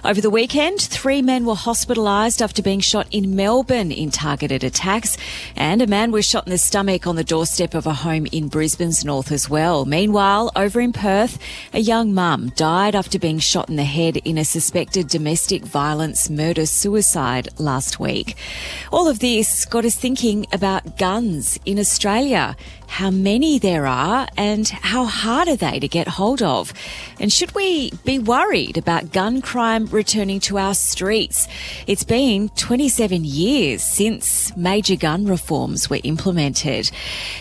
Over 0.04 0.20
the 0.20 0.30
weekend, 0.30 0.80
three 0.80 1.20
men 1.20 1.46
were 1.46 1.54
hospitalised 1.54 2.40
after 2.40 2.62
being 2.62 2.78
shot 2.78 3.08
in 3.10 3.34
Melbourne 3.34 3.90
in 3.90 4.12
targeted 4.12 4.62
attacks, 4.62 5.16
and 5.56 5.82
a 5.82 5.88
man 5.88 6.12
was 6.12 6.28
shot 6.28 6.46
in 6.46 6.52
the 6.52 6.58
stomach 6.58 7.08
on 7.08 7.16
the 7.16 7.24
doorstep 7.24 7.74
of 7.74 7.88
a 7.88 7.92
home 7.92 8.26
in 8.30 8.46
Brisbane's 8.46 9.04
north 9.04 9.32
as 9.32 9.50
well. 9.50 9.84
Meanwhile, 9.84 10.52
over 10.54 10.80
in 10.80 10.92
Perth, 10.92 11.40
a 11.72 11.80
young 11.80 12.14
mum 12.14 12.52
died 12.54 12.94
after 12.94 13.18
being 13.18 13.40
shot 13.40 13.68
in 13.68 13.74
the 13.74 13.82
head 13.82 14.18
in 14.18 14.38
a 14.38 14.43
suspected 14.44 15.08
domestic 15.08 15.62
violence 15.64 16.30
murder 16.30 16.66
suicide 16.66 17.48
last 17.58 17.98
week. 17.98 18.36
All 18.92 19.08
of 19.08 19.18
this 19.18 19.64
got 19.64 19.84
us 19.84 19.96
thinking 19.96 20.46
about 20.52 20.98
guns 20.98 21.58
in 21.64 21.78
Australia 21.78 22.56
how 22.94 23.10
many 23.10 23.58
there 23.58 23.86
are 23.86 24.28
and 24.36 24.68
how 24.68 25.04
hard 25.04 25.48
are 25.48 25.56
they 25.56 25.80
to 25.80 25.88
get 25.88 26.06
hold 26.06 26.40
of? 26.42 26.72
And 27.18 27.32
should 27.32 27.52
we 27.52 27.90
be 28.04 28.20
worried 28.20 28.78
about 28.78 29.10
gun 29.12 29.42
crime 29.42 29.86
returning 29.86 30.38
to 30.40 30.58
our 30.58 30.74
streets? 30.74 31.48
It's 31.88 32.04
been 32.04 32.50
27 32.50 33.24
years 33.24 33.82
since 33.82 34.56
major 34.56 34.94
gun 34.94 35.26
reforms 35.26 35.90
were 35.90 35.98
implemented. 36.04 36.88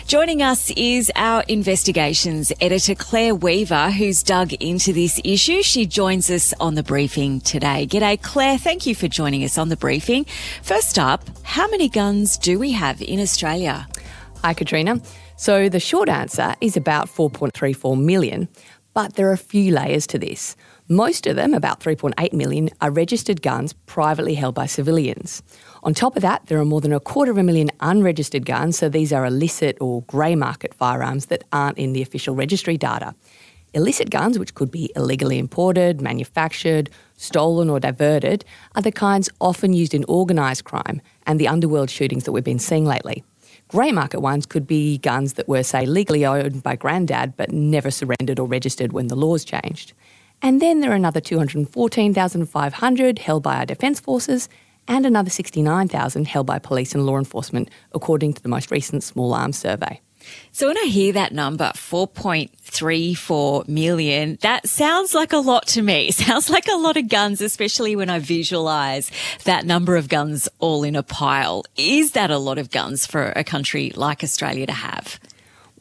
Joining 0.08 0.42
us 0.42 0.72
is 0.72 1.12
our 1.14 1.44
investigations 1.46 2.52
editor, 2.60 2.96
Clair 2.96 3.32
Weaver, 3.32 3.92
who's 3.92 4.24
dug 4.24 4.54
into 4.54 4.92
this 4.92 5.20
issue. 5.22 5.62
She 5.62 5.86
joins 5.86 6.30
us 6.30 6.52
on 6.58 6.74
the 6.74 6.82
briefing 6.94 7.40
today. 7.40 7.88
G'day, 7.88 8.22
Clair. 8.22 8.56
Thank 8.56 8.86
you 8.86 8.94
for 8.94 9.08
joining 9.08 9.42
us 9.42 9.58
on 9.58 9.68
the 9.68 9.76
briefing. 9.76 10.26
First 10.62 10.96
up, 10.96 11.28
how 11.42 11.66
many 11.66 11.88
guns 11.88 12.38
do 12.38 12.56
we 12.56 12.70
have 12.70 13.02
in 13.02 13.18
Australia? 13.18 13.88
Hi, 14.42 14.54
Katrina. 14.54 15.00
So 15.36 15.68
the 15.68 15.80
short 15.80 16.08
answer 16.08 16.54
is 16.60 16.76
about 16.76 17.08
4.34 17.08 18.00
million, 18.00 18.46
but 18.92 19.16
there 19.16 19.28
are 19.28 19.32
a 19.32 19.36
few 19.36 19.72
layers 19.72 20.06
to 20.06 20.20
this. 20.20 20.54
Most 20.86 21.26
of 21.26 21.34
them, 21.34 21.52
about 21.52 21.80
3.8 21.80 22.32
million, 22.32 22.70
are 22.80 22.92
registered 22.92 23.42
guns 23.42 23.72
privately 23.86 24.34
held 24.34 24.54
by 24.54 24.66
civilians. 24.66 25.42
On 25.82 25.94
top 25.94 26.14
of 26.14 26.22
that, 26.22 26.46
there 26.46 26.60
are 26.60 26.64
more 26.64 26.80
than 26.80 26.92
a 26.92 27.00
quarter 27.00 27.32
of 27.32 27.38
a 27.38 27.42
million 27.42 27.72
unregistered 27.80 28.46
guns, 28.46 28.78
so 28.78 28.88
these 28.88 29.12
are 29.12 29.26
illicit 29.26 29.76
or 29.80 30.02
grey 30.02 30.36
market 30.36 30.72
firearms 30.74 31.26
that 31.26 31.42
aren't 31.52 31.76
in 31.76 31.92
the 31.92 32.02
official 32.02 32.36
registry 32.36 32.76
data. 32.78 33.16
Illicit 33.74 34.08
guns, 34.08 34.38
which 34.38 34.54
could 34.54 34.70
be 34.70 34.92
illegally 34.94 35.38
imported, 35.38 36.00
manufactured, 36.00 36.88
stolen, 37.16 37.68
or 37.68 37.80
diverted, 37.80 38.44
are 38.76 38.82
the 38.82 38.92
kinds 38.92 39.28
often 39.40 39.72
used 39.72 39.94
in 39.94 40.04
organised 40.04 40.64
crime 40.64 41.02
and 41.26 41.40
the 41.40 41.48
underworld 41.48 41.90
shootings 41.90 42.22
that 42.24 42.32
we've 42.32 42.44
been 42.44 42.60
seeing 42.60 42.84
lately. 42.84 43.24
Grey 43.68 43.90
market 43.90 44.20
ones 44.20 44.46
could 44.46 44.66
be 44.66 44.98
guns 44.98 45.32
that 45.32 45.48
were, 45.48 45.64
say, 45.64 45.86
legally 45.86 46.24
owned 46.24 46.62
by 46.62 46.76
granddad 46.76 47.36
but 47.36 47.50
never 47.50 47.90
surrendered 47.90 48.38
or 48.38 48.46
registered 48.46 48.92
when 48.92 49.08
the 49.08 49.16
laws 49.16 49.44
changed. 49.44 49.92
And 50.40 50.62
then 50.62 50.80
there 50.80 50.92
are 50.92 50.96
another 50.96 51.20
214,500 51.20 53.18
held 53.18 53.42
by 53.42 53.56
our 53.56 53.66
Defence 53.66 53.98
Forces 53.98 54.48
and 54.86 55.04
another 55.04 55.30
69,000 55.30 56.28
held 56.28 56.46
by 56.46 56.58
police 56.58 56.94
and 56.94 57.06
law 57.06 57.18
enforcement, 57.18 57.70
according 57.92 58.34
to 58.34 58.42
the 58.42 58.48
most 58.48 58.70
recent 58.70 59.02
Small 59.02 59.34
Arms 59.34 59.58
Survey. 59.58 60.00
So 60.52 60.68
when 60.68 60.78
I 60.78 60.84
hear 60.84 61.12
that 61.14 61.32
number, 61.32 61.72
4.34 61.74 63.68
million, 63.68 64.38
that 64.42 64.68
sounds 64.68 65.14
like 65.14 65.32
a 65.32 65.38
lot 65.38 65.66
to 65.68 65.82
me. 65.82 66.10
sounds 66.12 66.48
like 66.48 66.68
a 66.68 66.76
lot 66.76 66.96
of 66.96 67.08
guns, 67.08 67.40
especially 67.40 67.96
when 67.96 68.10
I 68.10 68.18
visualize 68.18 69.10
that 69.44 69.66
number 69.66 69.96
of 69.96 70.08
guns 70.08 70.48
all 70.58 70.84
in 70.84 70.96
a 70.96 71.02
pile. 71.02 71.64
Is 71.76 72.12
that 72.12 72.30
a 72.30 72.38
lot 72.38 72.58
of 72.58 72.70
guns 72.70 73.06
for 73.06 73.32
a 73.34 73.44
country 73.44 73.92
like 73.96 74.22
Australia 74.22 74.66
to 74.66 74.72
have? 74.72 75.18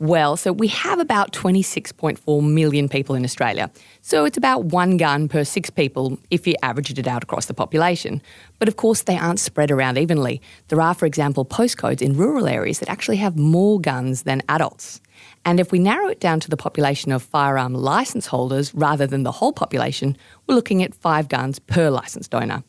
Well, 0.04 0.36
so 0.36 0.52
we 0.52 0.68
have 0.68 1.00
about 1.00 1.32
26.4 1.32 2.44
million 2.46 2.90
people 2.90 3.16
in 3.16 3.24
Australia. 3.24 3.72
So 4.02 4.26
it's 4.26 4.36
about 4.36 4.66
one 4.66 4.98
gun 4.98 5.30
per 5.30 5.46
six 5.46 5.70
people 5.70 6.20
if 6.30 6.46
you 6.46 6.56
averaged 6.62 7.00
it 7.00 7.08
out 7.08 7.24
across 7.24 7.46
the 7.46 7.54
population. 7.54 8.22
But 8.60 8.68
of 8.68 8.76
course, 8.76 9.04
they 9.04 9.18
aren't 9.18 9.40
spread 9.40 9.72
around 9.72 9.98
evenly. 9.98 10.42
There 10.68 10.82
are, 10.82 10.94
for 10.94 11.06
example, 11.06 11.46
postcodes 11.46 12.02
in 12.02 12.18
rural 12.18 12.50
areas 12.50 12.80
that 12.80 12.90
actually 12.90 13.16
have 13.16 13.38
more 13.38 13.80
guns 13.80 14.24
than 14.24 14.44
adults. 14.50 15.00
And 15.46 15.58
if 15.58 15.72
we 15.72 15.80
narrow 15.80 16.10
it 16.10 16.20
down 16.20 16.42
to 16.42 16.50
the 16.50 16.58
population 16.58 17.14
of 17.14 17.24
firearm 17.24 17.74
licence 17.74 18.26
holders 18.26 18.76
rather 18.76 19.08
than 19.08 19.24
the 19.24 19.32
whole 19.32 19.54
population, 19.54 20.18
we're 20.48 20.56
looking 20.56 20.84
at 20.84 20.94
five 20.94 21.30
guns 21.30 21.60
per 21.60 21.90
licensed 21.90 22.36
owner. 22.36 22.66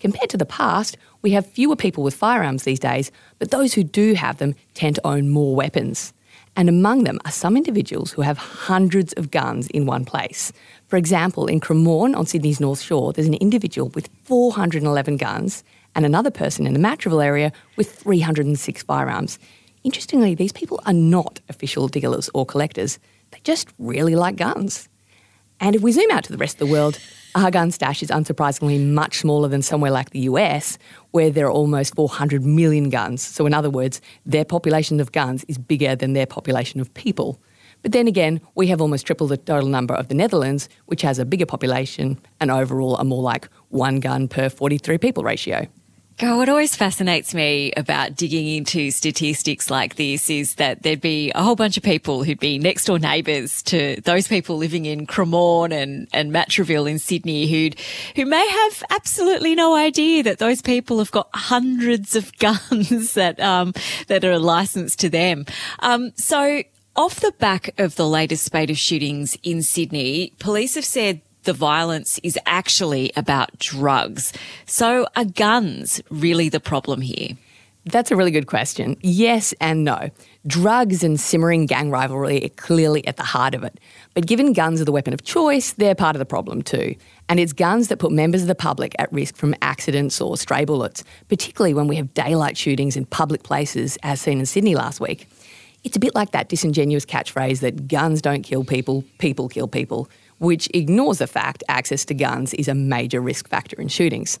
Compared 0.00 0.30
to 0.30 0.38
the 0.38 0.46
past, 0.46 0.96
we 1.20 1.32
have 1.32 1.44
fewer 1.44 1.76
people 1.76 2.02
with 2.02 2.14
firearms 2.14 2.62
these 2.62 2.80
days, 2.80 3.12
but 3.38 3.50
those 3.50 3.74
who 3.74 3.84
do 3.84 4.14
have 4.14 4.38
them 4.38 4.54
tend 4.72 4.94
to 4.94 5.06
own 5.06 5.28
more 5.28 5.54
weapons. 5.54 6.14
And 6.58 6.68
among 6.68 7.04
them 7.04 7.20
are 7.24 7.30
some 7.30 7.56
individuals 7.56 8.10
who 8.10 8.22
have 8.22 8.36
hundreds 8.36 9.12
of 9.12 9.30
guns 9.30 9.68
in 9.68 9.86
one 9.86 10.04
place. 10.04 10.52
For 10.88 10.96
example, 10.96 11.46
in 11.46 11.60
Cremorne 11.60 12.16
on 12.16 12.26
Sydney's 12.26 12.58
North 12.58 12.80
Shore, 12.80 13.12
there's 13.12 13.28
an 13.28 13.34
individual 13.34 13.90
with 13.90 14.10
411 14.24 15.18
guns 15.18 15.62
and 15.94 16.04
another 16.04 16.32
person 16.32 16.66
in 16.66 16.72
the 16.72 16.80
Matraville 16.80 17.24
area 17.24 17.52
with 17.76 17.94
306 17.94 18.82
firearms. 18.82 19.38
Interestingly, 19.84 20.34
these 20.34 20.50
people 20.50 20.80
are 20.84 20.92
not 20.92 21.38
official 21.48 21.86
dealers 21.86 22.28
or 22.34 22.44
collectors. 22.44 22.98
They 23.30 23.38
just 23.44 23.68
really 23.78 24.16
like 24.16 24.34
guns. 24.34 24.88
And 25.60 25.74
if 25.74 25.82
we 25.82 25.92
zoom 25.92 26.10
out 26.10 26.24
to 26.24 26.32
the 26.32 26.38
rest 26.38 26.60
of 26.60 26.66
the 26.66 26.72
world, 26.72 26.98
our 27.34 27.50
gun 27.50 27.70
stash 27.70 28.02
is 28.02 28.10
unsurprisingly 28.10 28.84
much 28.84 29.20
smaller 29.20 29.48
than 29.48 29.62
somewhere 29.62 29.90
like 29.90 30.10
the 30.10 30.20
US, 30.20 30.78
where 31.10 31.30
there 31.30 31.46
are 31.46 31.50
almost 31.50 31.94
400 31.94 32.44
million 32.44 32.90
guns. 32.90 33.22
So, 33.22 33.44
in 33.46 33.54
other 33.54 33.70
words, 33.70 34.00
their 34.24 34.44
population 34.44 35.00
of 35.00 35.12
guns 35.12 35.44
is 35.48 35.58
bigger 35.58 35.94
than 35.94 36.12
their 36.12 36.26
population 36.26 36.80
of 36.80 36.92
people. 36.94 37.40
But 37.82 37.92
then 37.92 38.08
again, 38.08 38.40
we 38.54 38.66
have 38.68 38.80
almost 38.80 39.06
triple 39.06 39.26
the 39.26 39.36
total 39.36 39.68
number 39.68 39.94
of 39.94 40.08
the 40.08 40.14
Netherlands, 40.14 40.68
which 40.86 41.02
has 41.02 41.18
a 41.18 41.24
bigger 41.24 41.46
population 41.46 42.18
and 42.40 42.50
overall 42.50 42.96
a 42.96 43.04
more 43.04 43.22
like 43.22 43.48
one 43.68 44.00
gun 44.00 44.26
per 44.26 44.48
43 44.48 44.98
people 44.98 45.22
ratio. 45.22 45.68
God, 46.18 46.36
what 46.36 46.48
always 46.48 46.74
fascinates 46.74 47.32
me 47.32 47.70
about 47.76 48.16
digging 48.16 48.48
into 48.48 48.90
statistics 48.90 49.70
like 49.70 49.94
this 49.94 50.28
is 50.28 50.56
that 50.56 50.82
there'd 50.82 51.00
be 51.00 51.30
a 51.32 51.44
whole 51.44 51.54
bunch 51.54 51.76
of 51.76 51.84
people 51.84 52.24
who'd 52.24 52.40
be 52.40 52.58
next 52.58 52.86
door 52.86 52.98
neighbours 52.98 53.62
to 53.62 54.00
those 54.00 54.26
people 54.26 54.56
living 54.56 54.84
in 54.84 55.06
Cremorne 55.06 55.72
and, 55.72 56.08
and 56.12 56.32
Matraville 56.32 56.90
in 56.90 56.98
Sydney 56.98 57.46
who'd, 57.46 57.78
who 58.16 58.26
may 58.26 58.44
have 58.48 58.82
absolutely 58.90 59.54
no 59.54 59.76
idea 59.76 60.24
that 60.24 60.38
those 60.38 60.60
people 60.60 60.98
have 60.98 61.12
got 61.12 61.28
hundreds 61.34 62.16
of 62.16 62.36
guns 62.38 63.14
that, 63.14 63.38
um, 63.38 63.72
that 64.08 64.24
are 64.24 64.40
licensed 64.40 64.98
to 64.98 65.08
them. 65.08 65.46
Um, 65.78 66.10
so 66.16 66.64
off 66.96 67.20
the 67.20 67.32
back 67.38 67.78
of 67.78 67.94
the 67.94 68.08
latest 68.08 68.44
spate 68.44 68.70
of 68.70 68.76
shootings 68.76 69.38
in 69.44 69.62
Sydney, 69.62 70.32
police 70.40 70.74
have 70.74 70.84
said 70.84 71.20
the 71.48 71.54
violence 71.54 72.20
is 72.22 72.38
actually 72.44 73.10
about 73.16 73.58
drugs. 73.58 74.34
So 74.66 75.06
are 75.16 75.24
guns 75.24 76.02
really 76.10 76.50
the 76.50 76.60
problem 76.60 77.00
here? 77.00 77.38
That's 77.86 78.10
a 78.10 78.16
really 78.16 78.32
good 78.32 78.46
question. 78.46 78.98
Yes 79.00 79.54
and 79.58 79.82
no. 79.82 80.10
Drugs 80.46 81.02
and 81.02 81.18
simmering 81.18 81.64
gang 81.64 81.90
rivalry 81.90 82.44
are 82.44 82.50
clearly 82.50 83.06
at 83.06 83.16
the 83.16 83.22
heart 83.22 83.54
of 83.54 83.64
it. 83.64 83.80
But 84.12 84.26
given 84.26 84.52
guns 84.52 84.78
are 84.78 84.84
the 84.84 84.92
weapon 84.92 85.14
of 85.14 85.24
choice, 85.24 85.72
they're 85.72 85.94
part 85.94 86.14
of 86.14 86.18
the 86.18 86.26
problem 86.26 86.60
too. 86.60 86.94
And 87.30 87.40
it's 87.40 87.54
guns 87.54 87.88
that 87.88 87.96
put 87.96 88.12
members 88.12 88.42
of 88.42 88.48
the 88.48 88.54
public 88.54 88.94
at 88.98 89.10
risk 89.10 89.34
from 89.34 89.54
accidents 89.62 90.20
or 90.20 90.36
stray 90.36 90.66
bullets, 90.66 91.02
particularly 91.30 91.72
when 91.72 91.88
we 91.88 91.96
have 91.96 92.12
daylight 92.12 92.58
shootings 92.58 92.94
in 92.94 93.06
public 93.06 93.42
places, 93.42 93.96
as 94.02 94.20
seen 94.20 94.38
in 94.38 94.44
Sydney 94.44 94.74
last 94.74 95.00
week. 95.00 95.30
It's 95.82 95.96
a 95.96 96.00
bit 96.00 96.14
like 96.14 96.32
that 96.32 96.50
disingenuous 96.50 97.06
catchphrase 97.06 97.60
that 97.60 97.88
guns 97.88 98.20
don't 98.20 98.42
kill 98.42 98.64
people, 98.64 99.02
people 99.16 99.48
kill 99.48 99.66
people 99.66 100.10
which 100.38 100.68
ignores 100.74 101.18
the 101.18 101.26
fact 101.26 101.62
access 101.68 102.04
to 102.06 102.14
guns 102.14 102.54
is 102.54 102.68
a 102.68 102.74
major 102.74 103.20
risk 103.20 103.48
factor 103.48 103.80
in 103.80 103.88
shootings. 103.88 104.38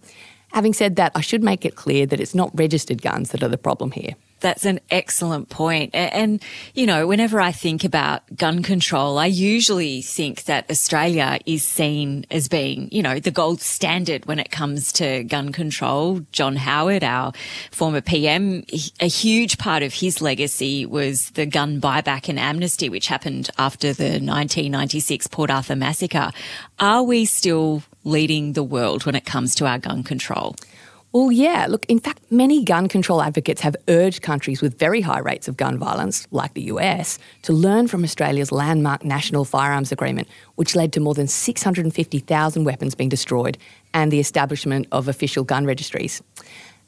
Having 0.52 0.74
said 0.74 0.96
that, 0.96 1.12
I 1.14 1.20
should 1.20 1.42
make 1.42 1.64
it 1.64 1.76
clear 1.76 2.06
that 2.06 2.20
it's 2.20 2.34
not 2.34 2.50
registered 2.58 3.02
guns 3.02 3.30
that 3.30 3.42
are 3.42 3.48
the 3.48 3.58
problem 3.58 3.90
here. 3.90 4.14
That's 4.40 4.64
an 4.64 4.78
excellent 4.90 5.48
point. 5.48 5.90
And, 5.94 6.40
you 6.74 6.86
know, 6.86 7.06
whenever 7.08 7.40
I 7.40 7.50
think 7.50 7.82
about 7.82 8.22
gun 8.36 8.62
control, 8.62 9.18
I 9.18 9.26
usually 9.26 10.00
think 10.00 10.44
that 10.44 10.70
Australia 10.70 11.38
is 11.44 11.64
seen 11.64 12.24
as 12.30 12.46
being, 12.46 12.88
you 12.92 13.02
know, 13.02 13.18
the 13.18 13.32
gold 13.32 13.60
standard 13.60 14.26
when 14.26 14.38
it 14.38 14.52
comes 14.52 14.92
to 14.92 15.24
gun 15.24 15.50
control. 15.50 16.20
John 16.30 16.54
Howard, 16.54 17.02
our 17.02 17.32
former 17.72 18.00
PM, 18.00 18.64
a 19.00 19.08
huge 19.08 19.58
part 19.58 19.82
of 19.82 19.92
his 19.92 20.22
legacy 20.22 20.86
was 20.86 21.30
the 21.30 21.46
gun 21.46 21.80
buyback 21.80 22.28
and 22.28 22.38
amnesty, 22.38 22.88
which 22.88 23.08
happened 23.08 23.50
after 23.58 23.92
the 23.92 24.20
1996 24.20 25.26
Port 25.26 25.50
Arthur 25.50 25.74
massacre. 25.74 26.30
Are 26.78 27.02
we 27.02 27.24
still 27.24 27.82
leading 28.08 28.54
the 28.54 28.62
world 28.62 29.04
when 29.06 29.14
it 29.14 29.24
comes 29.24 29.54
to 29.56 29.66
our 29.66 29.78
gun 29.78 30.02
control? 30.02 30.56
Well, 31.12 31.32
yeah. 31.32 31.66
Look, 31.68 31.86
in 31.86 32.00
fact, 32.00 32.20
many 32.30 32.62
gun 32.62 32.86
control 32.86 33.22
advocates 33.22 33.62
have 33.62 33.74
urged 33.88 34.20
countries 34.20 34.60
with 34.60 34.78
very 34.78 35.00
high 35.00 35.20
rates 35.20 35.48
of 35.48 35.56
gun 35.56 35.78
violence, 35.78 36.26
like 36.30 36.52
the 36.52 36.62
US, 36.62 37.18
to 37.42 37.54
learn 37.54 37.88
from 37.88 38.04
Australia's 38.04 38.52
landmark 38.52 39.04
National 39.04 39.46
Firearms 39.46 39.90
Agreement, 39.90 40.28
which 40.56 40.76
led 40.76 40.92
to 40.92 41.00
more 41.00 41.14
than 41.14 41.26
650,000 41.26 42.64
weapons 42.64 42.94
being 42.94 43.08
destroyed 43.08 43.56
and 43.94 44.12
the 44.12 44.20
establishment 44.20 44.86
of 44.92 45.08
official 45.08 45.44
gun 45.44 45.64
registries. 45.64 46.22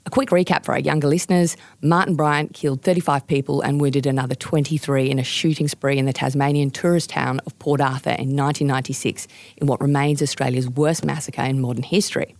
A 0.07 0.11
quick 0.11 0.30
recap 0.30 0.64
for 0.64 0.73
our 0.73 0.80
younger 0.80 1.09
listeners 1.09 1.59
Martin 1.83 2.16
Bryant 2.16 2.54
killed 2.54 2.80
35 2.80 3.26
people 3.26 3.61
and 3.61 3.80
wounded 3.80 4.07
another 4.07 4.35
23 4.35 5.11
in 5.11 5.19
a 5.19 5.23
shooting 5.23 5.69
spree 5.69 5.99
in 5.99 6.07
the 6.07 6.12
Tasmanian 6.12 6.71
tourist 6.71 7.11
town 7.11 7.38
of 7.45 7.59
Port 7.59 7.83
Arthur 7.83 8.11
in 8.11 8.35
1996 8.35 9.28
in 9.59 9.66
what 9.66 9.80
remains 9.80 10.23
Australia's 10.23 10.71
worst 10.71 11.04
massacre 11.04 11.42
in 11.42 11.61
modern 11.61 11.83
history. 11.83 12.35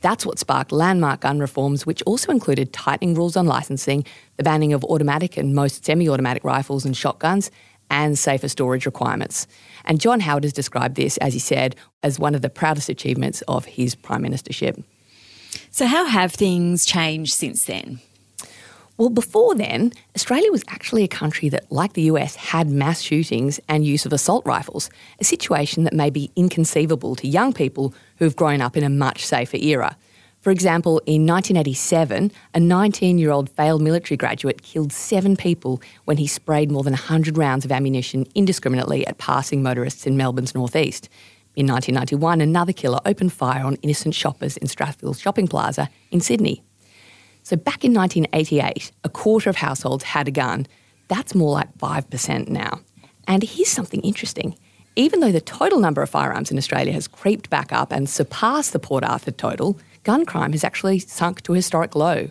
That's 0.00 0.26
what 0.26 0.40
sparked 0.40 0.72
landmark 0.72 1.20
gun 1.20 1.38
reforms, 1.38 1.86
which 1.86 2.02
also 2.02 2.32
included 2.32 2.72
tightening 2.72 3.14
rules 3.14 3.36
on 3.36 3.46
licensing, 3.46 4.04
the 4.36 4.42
banning 4.42 4.72
of 4.72 4.84
automatic 4.84 5.36
and 5.36 5.54
most 5.54 5.84
semi 5.84 6.08
automatic 6.08 6.42
rifles 6.42 6.84
and 6.84 6.96
shotguns, 6.96 7.52
and 7.88 8.18
safer 8.18 8.48
storage 8.48 8.84
requirements. 8.84 9.46
And 9.84 10.00
John 10.00 10.18
Howard 10.20 10.42
has 10.42 10.52
described 10.52 10.96
this, 10.96 11.18
as 11.18 11.34
he 11.34 11.38
said, 11.38 11.76
as 12.02 12.18
one 12.18 12.34
of 12.34 12.42
the 12.42 12.50
proudest 12.50 12.88
achievements 12.88 13.42
of 13.42 13.64
his 13.64 13.94
prime 13.94 14.24
ministership. 14.24 14.82
So, 15.70 15.86
how 15.86 16.06
have 16.06 16.32
things 16.32 16.84
changed 16.84 17.34
since 17.34 17.64
then? 17.64 18.00
Well, 18.98 19.10
before 19.10 19.54
then, 19.54 19.92
Australia 20.14 20.50
was 20.50 20.64
actually 20.68 21.04
a 21.04 21.08
country 21.08 21.50
that, 21.50 21.70
like 21.70 21.92
the 21.92 22.02
US, 22.02 22.34
had 22.34 22.70
mass 22.70 23.02
shootings 23.02 23.60
and 23.68 23.84
use 23.84 24.06
of 24.06 24.12
assault 24.12 24.46
rifles, 24.46 24.88
a 25.20 25.24
situation 25.24 25.84
that 25.84 25.92
may 25.92 26.08
be 26.08 26.30
inconceivable 26.34 27.14
to 27.16 27.28
young 27.28 27.52
people 27.52 27.92
who 28.16 28.24
have 28.24 28.36
grown 28.36 28.62
up 28.62 28.74
in 28.74 28.84
a 28.84 28.88
much 28.88 29.26
safer 29.26 29.58
era. 29.58 29.98
For 30.40 30.50
example, 30.50 30.98
in 31.06 31.26
1987, 31.26 32.30
a 32.54 32.60
19 32.60 33.18
year 33.18 33.32
old 33.32 33.50
failed 33.50 33.82
military 33.82 34.16
graduate 34.16 34.62
killed 34.62 34.92
seven 34.92 35.36
people 35.36 35.82
when 36.04 36.16
he 36.16 36.26
sprayed 36.26 36.70
more 36.70 36.84
than 36.84 36.92
100 36.92 37.36
rounds 37.36 37.64
of 37.64 37.72
ammunition 37.72 38.26
indiscriminately 38.34 39.06
at 39.06 39.18
passing 39.18 39.62
motorists 39.62 40.06
in 40.06 40.16
Melbourne's 40.16 40.54
northeast. 40.54 41.08
In 41.56 41.66
1991, 41.66 42.42
another 42.42 42.74
killer 42.74 43.00
opened 43.06 43.32
fire 43.32 43.64
on 43.64 43.76
innocent 43.76 44.14
shoppers 44.14 44.58
in 44.58 44.68
Strathfield 44.68 45.18
Shopping 45.18 45.48
Plaza 45.48 45.88
in 46.10 46.20
Sydney. 46.20 46.62
So 47.44 47.56
back 47.56 47.82
in 47.82 47.94
1988, 47.94 48.92
a 49.04 49.08
quarter 49.08 49.48
of 49.48 49.56
households 49.56 50.04
had 50.04 50.28
a 50.28 50.30
gun. 50.30 50.66
That's 51.08 51.34
more 51.34 51.52
like 51.52 51.72
5% 51.78 52.48
now. 52.48 52.80
And 53.26 53.42
here's 53.42 53.70
something 53.70 54.02
interesting. 54.02 54.54
Even 54.96 55.20
though 55.20 55.32
the 55.32 55.40
total 55.40 55.80
number 55.80 56.02
of 56.02 56.10
firearms 56.10 56.50
in 56.50 56.58
Australia 56.58 56.92
has 56.92 57.08
creeped 57.08 57.48
back 57.48 57.72
up 57.72 57.90
and 57.90 58.06
surpassed 58.06 58.74
the 58.74 58.78
Port 58.78 59.02
Arthur 59.02 59.30
total, 59.30 59.78
gun 60.04 60.26
crime 60.26 60.52
has 60.52 60.62
actually 60.62 60.98
sunk 60.98 61.40
to 61.42 61.52
a 61.54 61.56
historic 61.56 61.94
low. 61.94 62.28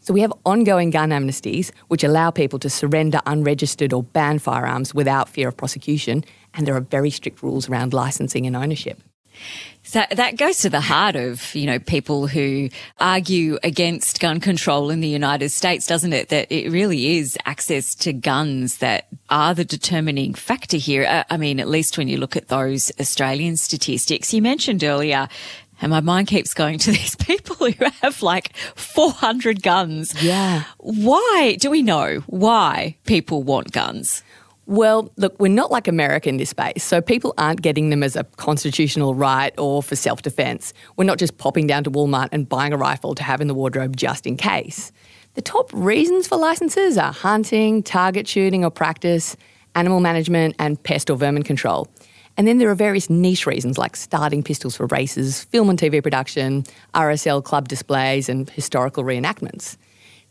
So 0.00 0.12
we 0.12 0.20
have 0.20 0.32
ongoing 0.44 0.90
gun 0.90 1.10
amnesties, 1.10 1.70
which 1.86 2.02
allow 2.02 2.32
people 2.32 2.58
to 2.60 2.70
surrender 2.70 3.20
unregistered 3.24 3.92
or 3.92 4.02
banned 4.02 4.42
firearms 4.42 4.92
without 4.92 5.28
fear 5.28 5.46
of 5.46 5.56
prosecution, 5.56 6.24
and 6.54 6.66
there 6.66 6.76
are 6.76 6.80
very 6.80 7.10
strict 7.10 7.42
rules 7.42 7.68
around 7.68 7.92
licensing 7.92 8.46
and 8.46 8.56
ownership. 8.56 9.00
So 9.84 10.02
that 10.10 10.36
goes 10.36 10.58
to 10.58 10.70
the 10.70 10.80
heart 10.80 11.16
of, 11.16 11.54
you 11.54 11.66
know, 11.66 11.78
people 11.78 12.26
who 12.26 12.68
argue 13.00 13.58
against 13.64 14.20
gun 14.20 14.40
control 14.40 14.90
in 14.90 15.00
the 15.00 15.08
United 15.08 15.50
States, 15.50 15.86
doesn't 15.86 16.12
it? 16.12 16.28
That 16.28 16.52
it 16.52 16.70
really 16.70 17.18
is 17.18 17.36
access 17.44 17.94
to 17.96 18.12
guns 18.12 18.78
that 18.78 19.08
are 19.28 19.54
the 19.54 19.64
determining 19.64 20.34
factor 20.34 20.76
here. 20.76 21.04
Uh, 21.04 21.24
I 21.28 21.36
mean, 21.36 21.58
at 21.58 21.68
least 21.68 21.98
when 21.98 22.08
you 22.08 22.18
look 22.18 22.36
at 22.36 22.48
those 22.48 22.92
Australian 23.00 23.56
statistics, 23.56 24.32
you 24.32 24.40
mentioned 24.40 24.84
earlier 24.84 25.28
and 25.80 25.90
my 25.90 26.00
mind 26.00 26.28
keeps 26.28 26.54
going 26.54 26.78
to 26.78 26.92
these 26.92 27.16
people 27.16 27.56
who 27.56 27.84
have 28.00 28.22
like 28.22 28.56
400 28.56 29.62
guns. 29.62 30.22
Yeah. 30.22 30.64
Why 30.78 31.56
do 31.60 31.70
we 31.70 31.82
know 31.82 32.22
why 32.26 32.96
people 33.04 33.42
want 33.42 33.72
guns? 33.72 34.22
Well, 34.72 35.12
look, 35.18 35.38
we're 35.38 35.52
not 35.52 35.70
like 35.70 35.86
America 35.86 36.30
in 36.30 36.38
this 36.38 36.48
space, 36.48 36.82
so 36.82 37.02
people 37.02 37.34
aren't 37.36 37.60
getting 37.60 37.90
them 37.90 38.02
as 38.02 38.16
a 38.16 38.24
constitutional 38.24 39.14
right 39.14 39.52
or 39.58 39.82
for 39.82 39.96
self 39.96 40.22
defence. 40.22 40.72
We're 40.96 41.04
not 41.04 41.18
just 41.18 41.36
popping 41.36 41.66
down 41.66 41.84
to 41.84 41.90
Walmart 41.90 42.30
and 42.32 42.48
buying 42.48 42.72
a 42.72 42.78
rifle 42.78 43.14
to 43.16 43.22
have 43.22 43.42
in 43.42 43.48
the 43.48 43.54
wardrobe 43.54 43.98
just 43.98 44.26
in 44.26 44.38
case. 44.38 44.90
The 45.34 45.42
top 45.42 45.68
reasons 45.74 46.26
for 46.26 46.38
licences 46.38 46.96
are 46.96 47.12
hunting, 47.12 47.82
target 47.82 48.26
shooting 48.26 48.64
or 48.64 48.70
practice, 48.70 49.36
animal 49.74 50.00
management, 50.00 50.56
and 50.58 50.82
pest 50.82 51.10
or 51.10 51.18
vermin 51.18 51.42
control. 51.42 51.86
And 52.38 52.48
then 52.48 52.56
there 52.56 52.70
are 52.70 52.74
various 52.74 53.10
niche 53.10 53.46
reasons 53.46 53.76
like 53.76 53.94
starting 53.94 54.42
pistols 54.42 54.74
for 54.74 54.86
races, 54.86 55.44
film 55.44 55.68
and 55.68 55.78
TV 55.78 56.02
production, 56.02 56.64
RSL 56.94 57.44
club 57.44 57.68
displays, 57.68 58.30
and 58.30 58.48
historical 58.48 59.04
reenactments. 59.04 59.76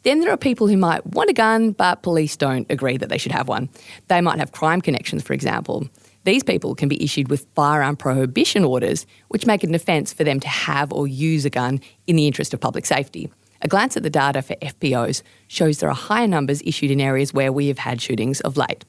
Then 0.03 0.19
there 0.19 0.31
are 0.31 0.37
people 0.37 0.67
who 0.67 0.77
might 0.77 1.05
want 1.05 1.29
a 1.29 1.33
gun, 1.33 1.71
but 1.71 2.01
police 2.01 2.35
don't 2.35 2.65
agree 2.71 2.97
that 2.97 3.09
they 3.09 3.17
should 3.17 3.31
have 3.31 3.47
one. 3.47 3.69
They 4.07 4.21
might 4.21 4.39
have 4.39 4.51
crime 4.51 4.81
connections, 4.81 5.21
for 5.21 5.33
example. 5.33 5.87
These 6.23 6.43
people 6.43 6.75
can 6.75 6.89
be 6.89 7.03
issued 7.03 7.29
with 7.29 7.47
firearm 7.55 7.95
prohibition 7.95 8.63
orders, 8.63 9.05
which 9.29 9.45
make 9.45 9.63
it 9.63 9.69
an 9.69 9.75
offence 9.75 10.11
for 10.13 10.23
them 10.23 10.39
to 10.39 10.47
have 10.47 10.91
or 10.91 11.07
use 11.07 11.45
a 11.45 11.49
gun 11.49 11.81
in 12.07 12.15
the 12.15 12.27
interest 12.27 12.53
of 12.53 12.59
public 12.59 12.85
safety. 12.85 13.31
A 13.63 13.67
glance 13.67 13.95
at 13.95 14.03
the 14.03 14.09
data 14.09 14.41
for 14.41 14.55
FPOs 14.55 15.21
shows 15.47 15.79
there 15.79 15.89
are 15.89 15.95
higher 15.95 16.27
numbers 16.27 16.63
issued 16.65 16.89
in 16.89 16.99
areas 16.99 17.33
where 17.33 17.51
we 17.51 17.67
have 17.67 17.77
had 17.77 18.01
shootings 18.01 18.41
of 18.41 18.57
late. 18.57 18.85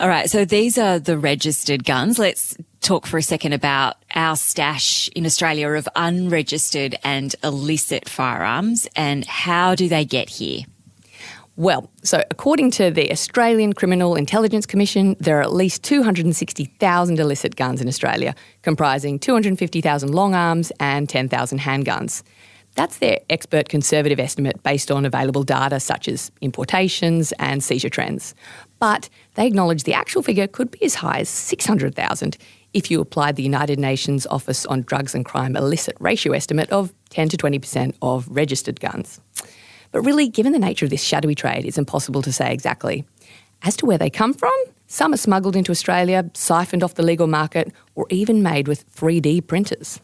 All 0.00 0.08
right. 0.08 0.30
So 0.30 0.44
these 0.44 0.78
are 0.78 1.00
the 1.00 1.18
registered 1.18 1.84
guns. 1.84 2.20
Let's 2.20 2.56
talk 2.80 3.04
for 3.04 3.18
a 3.18 3.22
second 3.22 3.52
about 3.52 3.96
our 4.14 4.36
stash 4.36 5.08
in 5.08 5.26
Australia 5.26 5.70
of 5.70 5.88
unregistered 5.96 6.96
and 7.02 7.34
illicit 7.42 8.08
firearms 8.08 8.86
and 8.94 9.24
how 9.24 9.74
do 9.74 9.88
they 9.88 10.04
get 10.04 10.28
here? 10.28 10.62
Well, 11.56 11.90
so 12.04 12.22
according 12.30 12.70
to 12.72 12.92
the 12.92 13.10
Australian 13.10 13.72
Criminal 13.72 14.14
Intelligence 14.14 14.66
Commission, 14.66 15.16
there 15.18 15.40
are 15.40 15.42
at 15.42 15.52
least 15.52 15.82
260,000 15.82 17.18
illicit 17.18 17.56
guns 17.56 17.80
in 17.80 17.88
Australia, 17.88 18.36
comprising 18.62 19.18
250,000 19.18 20.12
long 20.12 20.36
arms 20.36 20.70
and 20.78 21.08
10,000 21.08 21.58
handguns. 21.58 22.22
That's 22.78 22.98
their 22.98 23.18
expert 23.28 23.68
conservative 23.68 24.20
estimate 24.20 24.62
based 24.62 24.92
on 24.92 25.04
available 25.04 25.42
data 25.42 25.80
such 25.80 26.06
as 26.06 26.30
importations 26.40 27.32
and 27.40 27.60
seizure 27.60 27.88
trends. 27.88 28.36
But 28.78 29.08
they 29.34 29.48
acknowledge 29.48 29.82
the 29.82 29.94
actual 29.94 30.22
figure 30.22 30.46
could 30.46 30.70
be 30.70 30.84
as 30.84 30.94
high 30.94 31.18
as 31.18 31.28
600,000 31.28 32.36
if 32.74 32.88
you 32.88 33.00
applied 33.00 33.34
the 33.34 33.42
United 33.42 33.80
Nations 33.80 34.28
Office 34.28 34.64
on 34.66 34.82
Drugs 34.82 35.12
and 35.12 35.24
Crime 35.24 35.56
illicit 35.56 35.96
ratio 35.98 36.32
estimate 36.34 36.70
of 36.70 36.94
10 37.10 37.30
to 37.30 37.36
20% 37.36 37.94
of 38.00 38.28
registered 38.30 38.78
guns. 38.78 39.20
But 39.90 40.02
really, 40.02 40.28
given 40.28 40.52
the 40.52 40.60
nature 40.60 40.86
of 40.86 40.90
this 40.90 41.02
shadowy 41.02 41.34
trade, 41.34 41.64
it's 41.64 41.78
impossible 41.78 42.22
to 42.22 42.32
say 42.32 42.52
exactly. 42.52 43.04
As 43.62 43.76
to 43.78 43.86
where 43.86 43.98
they 43.98 44.08
come 44.08 44.32
from, 44.32 44.56
some 44.86 45.12
are 45.12 45.16
smuggled 45.16 45.56
into 45.56 45.72
Australia, 45.72 46.30
siphoned 46.34 46.84
off 46.84 46.94
the 46.94 47.02
legal 47.02 47.26
market, 47.26 47.72
or 47.96 48.06
even 48.08 48.40
made 48.40 48.68
with 48.68 48.88
3D 48.94 49.48
printers. 49.48 49.98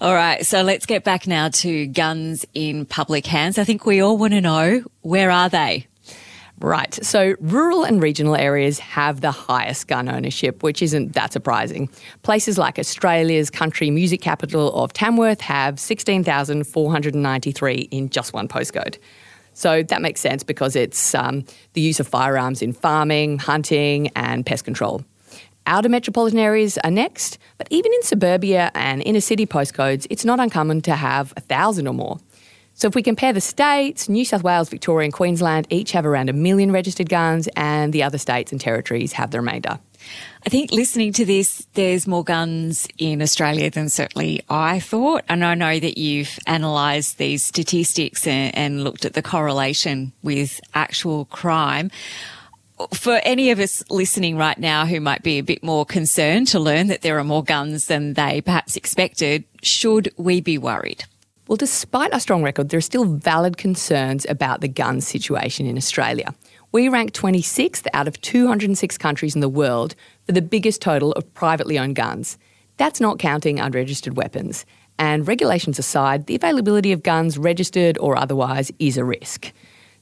All 0.00 0.14
right, 0.14 0.46
so 0.46 0.62
let's 0.62 0.86
get 0.86 1.04
back 1.04 1.26
now 1.26 1.50
to 1.50 1.86
guns 1.86 2.46
in 2.54 2.86
public 2.86 3.26
hands. 3.26 3.58
I 3.58 3.64
think 3.64 3.84
we 3.84 4.00
all 4.00 4.16
want 4.16 4.32
to 4.32 4.40
know 4.40 4.82
where 5.02 5.30
are 5.30 5.50
they? 5.50 5.88
Right. 6.58 6.94
So 7.04 7.34
rural 7.38 7.84
and 7.84 8.02
regional 8.02 8.34
areas 8.34 8.78
have 8.78 9.20
the 9.20 9.30
highest 9.30 9.88
gun 9.88 10.08
ownership, 10.08 10.62
which 10.62 10.80
isn't 10.80 11.12
that 11.12 11.34
surprising. 11.34 11.90
Places 12.22 12.56
like 12.56 12.78
Australia's 12.78 13.50
country 13.50 13.90
music 13.90 14.22
capital 14.22 14.72
of 14.72 14.94
Tamworth 14.94 15.42
have 15.42 15.78
16,493 15.78 17.74
in 17.90 18.08
just 18.08 18.32
one 18.32 18.48
postcode. 18.48 18.96
So 19.52 19.82
that 19.82 20.00
makes 20.00 20.22
sense 20.22 20.42
because 20.42 20.76
it's 20.76 21.14
um, 21.14 21.44
the 21.74 21.82
use 21.82 22.00
of 22.00 22.08
firearms 22.08 22.62
in 22.62 22.72
farming, 22.72 23.38
hunting, 23.38 24.08
and 24.16 24.46
pest 24.46 24.64
control. 24.64 25.04
Outer 25.66 25.88
metropolitan 25.88 26.38
areas 26.38 26.78
are 26.78 26.90
next, 26.90 27.38
but 27.58 27.68
even 27.70 27.92
in 27.92 28.02
suburbia 28.02 28.70
and 28.74 29.02
inner 29.02 29.20
city 29.20 29.46
postcodes, 29.46 30.06
it's 30.10 30.24
not 30.24 30.40
uncommon 30.40 30.80
to 30.82 30.96
have 30.96 31.32
a 31.36 31.40
thousand 31.40 31.86
or 31.86 31.94
more. 31.94 32.18
So 32.74 32.88
if 32.88 32.94
we 32.94 33.02
compare 33.02 33.32
the 33.34 33.42
states, 33.42 34.08
New 34.08 34.24
South 34.24 34.42
Wales, 34.42 34.70
Victoria, 34.70 35.04
and 35.04 35.12
Queensland 35.12 35.66
each 35.68 35.92
have 35.92 36.06
around 36.06 36.30
a 36.30 36.32
million 36.32 36.72
registered 36.72 37.10
guns, 37.10 37.46
and 37.54 37.92
the 37.92 38.02
other 38.02 38.16
states 38.16 38.52
and 38.52 38.60
territories 38.60 39.12
have 39.12 39.32
the 39.32 39.38
remainder. 39.38 39.78
I 40.46 40.48
think 40.48 40.72
listening 40.72 41.12
to 41.12 41.26
this, 41.26 41.66
there's 41.74 42.06
more 42.06 42.24
guns 42.24 42.88
in 42.96 43.20
Australia 43.20 43.70
than 43.70 43.90
certainly 43.90 44.40
I 44.48 44.80
thought. 44.80 45.24
And 45.28 45.44
I 45.44 45.54
know 45.54 45.78
that 45.78 45.98
you've 45.98 46.38
analysed 46.46 47.18
these 47.18 47.44
statistics 47.44 48.26
and, 48.26 48.54
and 48.54 48.82
looked 48.82 49.04
at 49.04 49.12
the 49.12 49.20
correlation 49.20 50.12
with 50.22 50.58
actual 50.72 51.26
crime 51.26 51.90
for 52.92 53.20
any 53.24 53.50
of 53.50 53.58
us 53.58 53.82
listening 53.90 54.36
right 54.36 54.58
now 54.58 54.86
who 54.86 55.00
might 55.00 55.22
be 55.22 55.38
a 55.38 55.42
bit 55.42 55.62
more 55.62 55.84
concerned 55.84 56.48
to 56.48 56.60
learn 56.60 56.88
that 56.88 57.02
there 57.02 57.18
are 57.18 57.24
more 57.24 57.44
guns 57.44 57.86
than 57.86 58.14
they 58.14 58.40
perhaps 58.40 58.76
expected, 58.76 59.44
should 59.62 60.12
we 60.16 60.40
be 60.40 60.58
worried? 60.58 61.04
Well, 61.48 61.56
despite 61.56 62.12
our 62.12 62.20
strong 62.20 62.42
record, 62.42 62.68
there 62.68 62.78
are 62.78 62.82
still 62.82 63.04
valid 63.04 63.56
concerns 63.56 64.24
about 64.28 64.60
the 64.60 64.68
gun 64.68 65.00
situation 65.00 65.66
in 65.66 65.76
Australia. 65.76 66.34
We 66.72 66.88
rank 66.88 67.12
26th 67.12 67.88
out 67.92 68.06
of 68.06 68.20
206 68.20 68.96
countries 68.98 69.34
in 69.34 69.40
the 69.40 69.48
world 69.48 69.96
for 70.26 70.32
the 70.32 70.42
biggest 70.42 70.80
total 70.80 71.10
of 71.12 71.34
privately 71.34 71.78
owned 71.78 71.96
guns. 71.96 72.38
That's 72.76 73.00
not 73.00 73.18
counting 73.18 73.58
unregistered 73.58 74.16
weapons. 74.16 74.64
And 74.96 75.26
regulations 75.26 75.78
aside, 75.78 76.26
the 76.26 76.36
availability 76.36 76.92
of 76.92 77.02
guns, 77.02 77.36
registered 77.36 77.98
or 77.98 78.16
otherwise, 78.16 78.70
is 78.78 78.96
a 78.96 79.04
risk. 79.04 79.52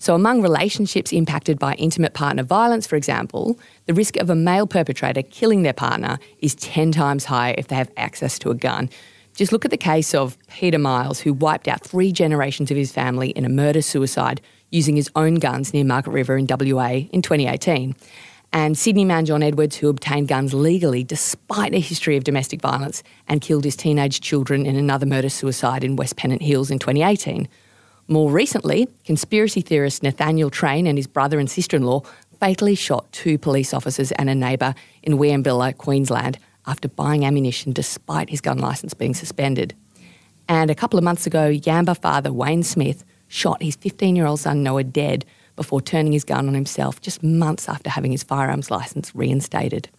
So, 0.00 0.14
among 0.14 0.42
relationships 0.42 1.12
impacted 1.12 1.58
by 1.58 1.74
intimate 1.74 2.14
partner 2.14 2.44
violence, 2.44 2.86
for 2.86 2.94
example, 2.94 3.58
the 3.86 3.94
risk 3.94 4.16
of 4.16 4.30
a 4.30 4.36
male 4.36 4.66
perpetrator 4.66 5.22
killing 5.22 5.62
their 5.62 5.72
partner 5.72 6.18
is 6.38 6.54
10 6.54 6.92
times 6.92 7.24
higher 7.24 7.54
if 7.58 7.66
they 7.66 7.76
have 7.76 7.90
access 7.96 8.38
to 8.40 8.50
a 8.50 8.54
gun. 8.54 8.88
Just 9.34 9.52
look 9.52 9.64
at 9.64 9.70
the 9.70 9.76
case 9.76 10.14
of 10.14 10.36
Peter 10.48 10.78
Miles, 10.78 11.20
who 11.20 11.32
wiped 11.32 11.68
out 11.68 11.82
three 11.82 12.12
generations 12.12 12.70
of 12.70 12.76
his 12.76 12.92
family 12.92 13.30
in 13.30 13.44
a 13.44 13.48
murder 13.48 13.82
suicide 13.82 14.40
using 14.70 14.96
his 14.96 15.10
own 15.16 15.36
guns 15.36 15.72
near 15.74 15.84
Margaret 15.84 16.12
River 16.12 16.36
in 16.36 16.46
WA 16.48 17.06
in 17.10 17.22
2018. 17.22 17.94
And 18.52 18.78
Sydney 18.78 19.04
man 19.04 19.26
John 19.26 19.42
Edwards, 19.42 19.76
who 19.76 19.88
obtained 19.88 20.28
guns 20.28 20.54
legally 20.54 21.04
despite 21.04 21.74
a 21.74 21.80
history 21.80 22.16
of 22.16 22.24
domestic 22.24 22.62
violence 22.62 23.02
and 23.26 23.40
killed 23.40 23.64
his 23.64 23.76
teenage 23.76 24.20
children 24.20 24.64
in 24.64 24.76
another 24.76 25.06
murder 25.06 25.28
suicide 25.28 25.84
in 25.84 25.96
West 25.96 26.16
Pennant 26.16 26.42
Hills 26.42 26.70
in 26.70 26.78
2018. 26.78 27.48
More 28.10 28.30
recently, 28.30 28.88
conspiracy 29.04 29.60
theorist 29.60 30.02
Nathaniel 30.02 30.48
Train 30.48 30.86
and 30.86 30.96
his 30.96 31.06
brother 31.06 31.38
and 31.38 31.50
sister 31.50 31.76
in 31.76 31.82
law 31.82 32.00
fatally 32.40 32.74
shot 32.74 33.12
two 33.12 33.36
police 33.36 33.74
officers 33.74 34.12
and 34.12 34.30
a 34.30 34.34
neighbour 34.34 34.74
in 35.02 35.18
Wieambilla, 35.18 35.76
Queensland, 35.76 36.38
after 36.66 36.88
buying 36.88 37.26
ammunition 37.26 37.74
despite 37.74 38.30
his 38.30 38.40
gun 38.40 38.56
licence 38.56 38.94
being 38.94 39.12
suspended. 39.12 39.74
And 40.48 40.70
a 40.70 40.74
couple 40.74 40.98
of 40.98 41.04
months 41.04 41.26
ago, 41.26 41.50
Yamba 41.50 42.00
father 42.00 42.32
Wayne 42.32 42.62
Smith 42.62 43.04
shot 43.26 43.62
his 43.62 43.76
15 43.76 44.16
year 44.16 44.24
old 44.24 44.40
son 44.40 44.62
Noah 44.62 44.84
dead 44.84 45.26
before 45.54 45.82
turning 45.82 46.12
his 46.12 46.24
gun 46.24 46.48
on 46.48 46.54
himself 46.54 47.02
just 47.02 47.22
months 47.22 47.68
after 47.68 47.90
having 47.90 48.12
his 48.12 48.22
firearms 48.22 48.70
licence 48.70 49.14
reinstated. 49.14 49.90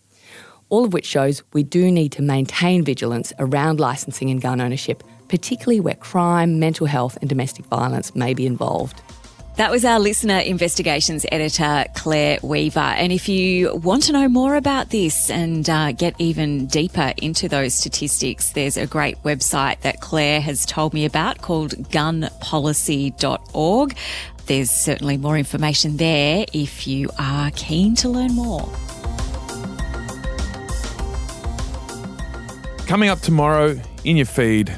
All 0.70 0.84
of 0.84 0.94
which 0.94 1.06
shows 1.06 1.44
we 1.54 1.62
do 1.62 1.92
need 1.92 2.12
to 2.14 2.24
maintain 2.24 2.84
vigilance 2.84 3.34
around 3.38 3.80
licensing 3.80 4.32
and 4.32 4.42
gun 4.42 4.62
ownership, 4.62 5.04
particularly 5.30 5.80
where 5.80 5.96
crime, 5.96 6.60
mental 6.60 6.88
health, 6.88 7.18
and 7.22 7.30
domestic 7.30 7.66
violence 7.66 8.16
may 8.16 8.34
be 8.34 8.46
involved. 8.46 9.02
That 9.60 9.70
was 9.72 9.84
our 9.84 10.00
LiSTNR 10.00 10.46
investigations 10.46 11.26
editor, 11.34 11.84
Clair 11.94 12.40
Weaver. 12.42 12.80
And 12.80 13.12
if 13.12 13.28
you 13.28 13.76
want 13.76 14.04
to 14.04 14.14
know 14.14 14.30
more 14.30 14.56
about 14.56 14.90
this 14.90 15.30
and 15.30 15.70
uh, 15.70 15.92
get 15.92 16.16
even 16.18 16.68
deeper 16.68 17.12
into 17.18 17.50
those 17.50 17.76
statistics, 17.76 18.52
there's 18.52 18.78
a 18.78 18.88
great 18.88 19.22
website 19.24 19.82
that 19.82 20.00
Clair 20.00 20.40
has 20.40 20.66
told 20.66 20.94
me 20.94 21.04
about 21.04 21.42
called 21.42 21.72
gunpolicy.org. 21.90 23.98
There's 24.46 24.72
certainly 24.72 25.18
more 25.18 25.38
information 25.38 25.98
there 25.98 26.46
if 26.54 26.88
you 26.88 27.10
are 27.20 27.52
keen 27.52 27.96
to 27.96 28.08
learn 28.08 28.36
more. 28.36 28.62
Coming 32.88 33.10
up 33.10 33.20
tomorrow 33.20 33.78
in 34.06 34.16
your 34.16 34.26
feed, 34.26 34.74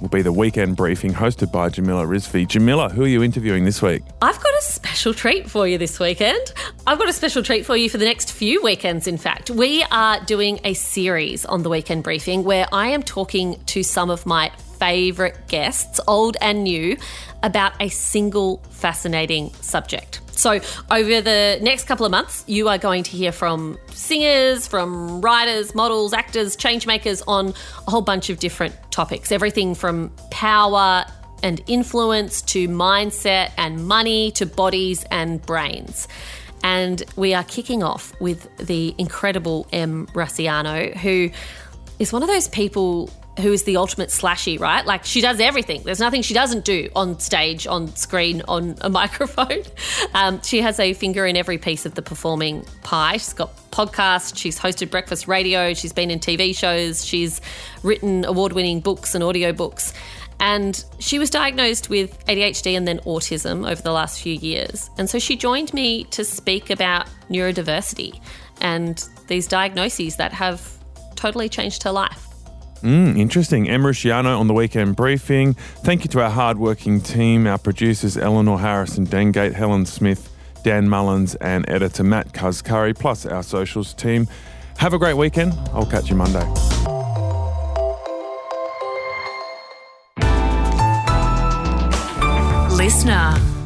will 0.00 0.08
be 0.08 0.22
the 0.22 0.32
weekend 0.32 0.76
briefing 0.76 1.12
hosted 1.12 1.52
by 1.52 1.68
Jamila 1.68 2.04
Rizvi. 2.04 2.46
Jamila, 2.46 2.88
who 2.88 3.04
are 3.04 3.08
you 3.08 3.22
interviewing 3.22 3.64
this 3.64 3.82
week? 3.82 4.02
I've 4.22 4.40
got 4.40 4.54
a 4.54 4.62
special 4.62 5.12
treat 5.14 5.48
for 5.48 5.66
you 5.68 5.78
this 5.78 6.00
weekend. 6.00 6.52
I've 6.86 6.98
got 6.98 7.08
a 7.08 7.12
special 7.12 7.42
treat 7.42 7.66
for 7.66 7.76
you 7.76 7.90
for 7.90 7.98
the 7.98 8.04
next 8.04 8.32
few 8.32 8.62
weekends, 8.62 9.06
in 9.06 9.18
fact. 9.18 9.50
We 9.50 9.84
are 9.90 10.24
doing 10.24 10.60
a 10.64 10.74
series 10.74 11.44
on 11.44 11.62
the 11.62 11.68
weekend 11.68 12.02
briefing 12.02 12.44
where 12.44 12.66
I 12.72 12.88
am 12.88 13.02
talking 13.02 13.62
to 13.66 13.82
some 13.82 14.10
of 14.10 14.26
my 14.26 14.50
favourite 14.78 15.48
guests, 15.48 16.00
old 16.08 16.36
and 16.40 16.64
new, 16.64 16.96
about 17.42 17.72
a 17.80 17.88
single 17.88 18.58
fascinating 18.70 19.52
subject. 19.60 20.20
So, 20.40 20.58
over 20.90 21.20
the 21.20 21.58
next 21.60 21.84
couple 21.84 22.06
of 22.06 22.10
months, 22.10 22.44
you 22.46 22.70
are 22.70 22.78
going 22.78 23.02
to 23.02 23.10
hear 23.10 23.30
from 23.30 23.76
singers, 23.92 24.66
from 24.66 25.20
writers, 25.20 25.74
models, 25.74 26.14
actors, 26.14 26.56
changemakers 26.56 27.22
on 27.28 27.52
a 27.86 27.90
whole 27.90 28.00
bunch 28.00 28.30
of 28.30 28.38
different 28.38 28.74
topics. 28.90 29.32
Everything 29.32 29.74
from 29.74 30.10
power 30.30 31.04
and 31.42 31.62
influence 31.66 32.40
to 32.40 32.68
mindset 32.68 33.52
and 33.58 33.86
money 33.86 34.30
to 34.30 34.46
bodies 34.46 35.04
and 35.10 35.42
brains. 35.42 36.08
And 36.64 37.02
we 37.16 37.34
are 37.34 37.44
kicking 37.44 37.82
off 37.82 38.18
with 38.18 38.48
the 38.56 38.94
incredible 38.96 39.66
Em 39.72 40.06
Rusciano, 40.14 40.96
who 40.96 41.28
is 41.98 42.14
one 42.14 42.22
of 42.22 42.28
those 42.28 42.48
people 42.48 43.10
who 43.38 43.52
is 43.52 43.62
the 43.64 43.76
ultimate 43.76 44.08
slashy, 44.08 44.58
right? 44.58 44.84
Like 44.84 45.04
she 45.04 45.20
does 45.20 45.40
everything. 45.40 45.82
There's 45.82 46.00
nothing 46.00 46.22
she 46.22 46.34
doesn't 46.34 46.64
do 46.64 46.88
on 46.94 47.18
stage, 47.20 47.66
on 47.66 47.94
screen, 47.96 48.42
on 48.48 48.76
a 48.80 48.90
microphone. 48.90 49.62
Um, 50.14 50.42
she 50.42 50.60
has 50.60 50.78
a 50.80 50.92
finger 50.94 51.26
in 51.26 51.36
every 51.36 51.58
piece 51.58 51.86
of 51.86 51.94
the 51.94 52.02
performing 52.02 52.64
pie. 52.82 53.14
She's 53.14 53.32
got 53.32 53.56
podcasts, 53.70 54.36
she's 54.36 54.58
hosted 54.58 54.90
breakfast 54.90 55.28
radio, 55.28 55.74
she's 55.74 55.92
been 55.92 56.10
in 56.10 56.18
TV 56.18 56.56
shows, 56.56 57.04
she's 57.04 57.40
written 57.82 58.24
award 58.24 58.52
winning 58.52 58.80
books 58.80 59.14
and 59.14 59.22
audiobooks. 59.22 59.94
And 60.40 60.82
she 60.98 61.18
was 61.18 61.28
diagnosed 61.28 61.90
with 61.90 62.24
ADHD 62.26 62.74
and 62.74 62.88
then 62.88 62.98
autism 63.00 63.70
over 63.70 63.82
the 63.82 63.92
last 63.92 64.22
few 64.22 64.32
years. 64.32 64.88
And 64.96 65.08
so 65.08 65.18
she 65.18 65.36
joined 65.36 65.72
me 65.74 66.04
to 66.04 66.24
speak 66.24 66.70
about 66.70 67.06
neurodiversity 67.28 68.20
and 68.62 69.06
these 69.28 69.46
diagnoses 69.46 70.16
that 70.16 70.32
have 70.32 70.66
totally 71.14 71.50
changed 71.50 71.82
her 71.82 71.92
life. 71.92 72.29
Mm, 72.82 73.18
interesting. 73.18 73.68
Em 73.68 73.82
Rusciano 73.82 74.38
on 74.38 74.46
the 74.46 74.54
weekend 74.54 74.96
briefing. 74.96 75.54
Thank 75.84 76.04
you 76.04 76.08
to 76.10 76.22
our 76.22 76.30
hardworking 76.30 77.00
team, 77.00 77.46
our 77.46 77.58
producers 77.58 78.16
Eleanor 78.16 78.58
Harrison 78.58 79.06
Dengate, 79.06 79.52
Helen 79.52 79.84
Smith, 79.86 80.30
Dan 80.64 80.88
Mullins, 80.88 81.34
and 81.36 81.68
editor 81.68 82.04
Matt 82.04 82.32
Kuzkari, 82.32 82.98
plus 82.98 83.26
our 83.26 83.42
socials 83.42 83.92
team. 83.94 84.26
Have 84.78 84.94
a 84.94 84.98
great 84.98 85.14
weekend. 85.14 85.52
I'll 85.72 85.84
catch 85.86 86.08
you 86.08 86.16
Monday. 86.16 86.46
LiSTNR. 92.80 93.59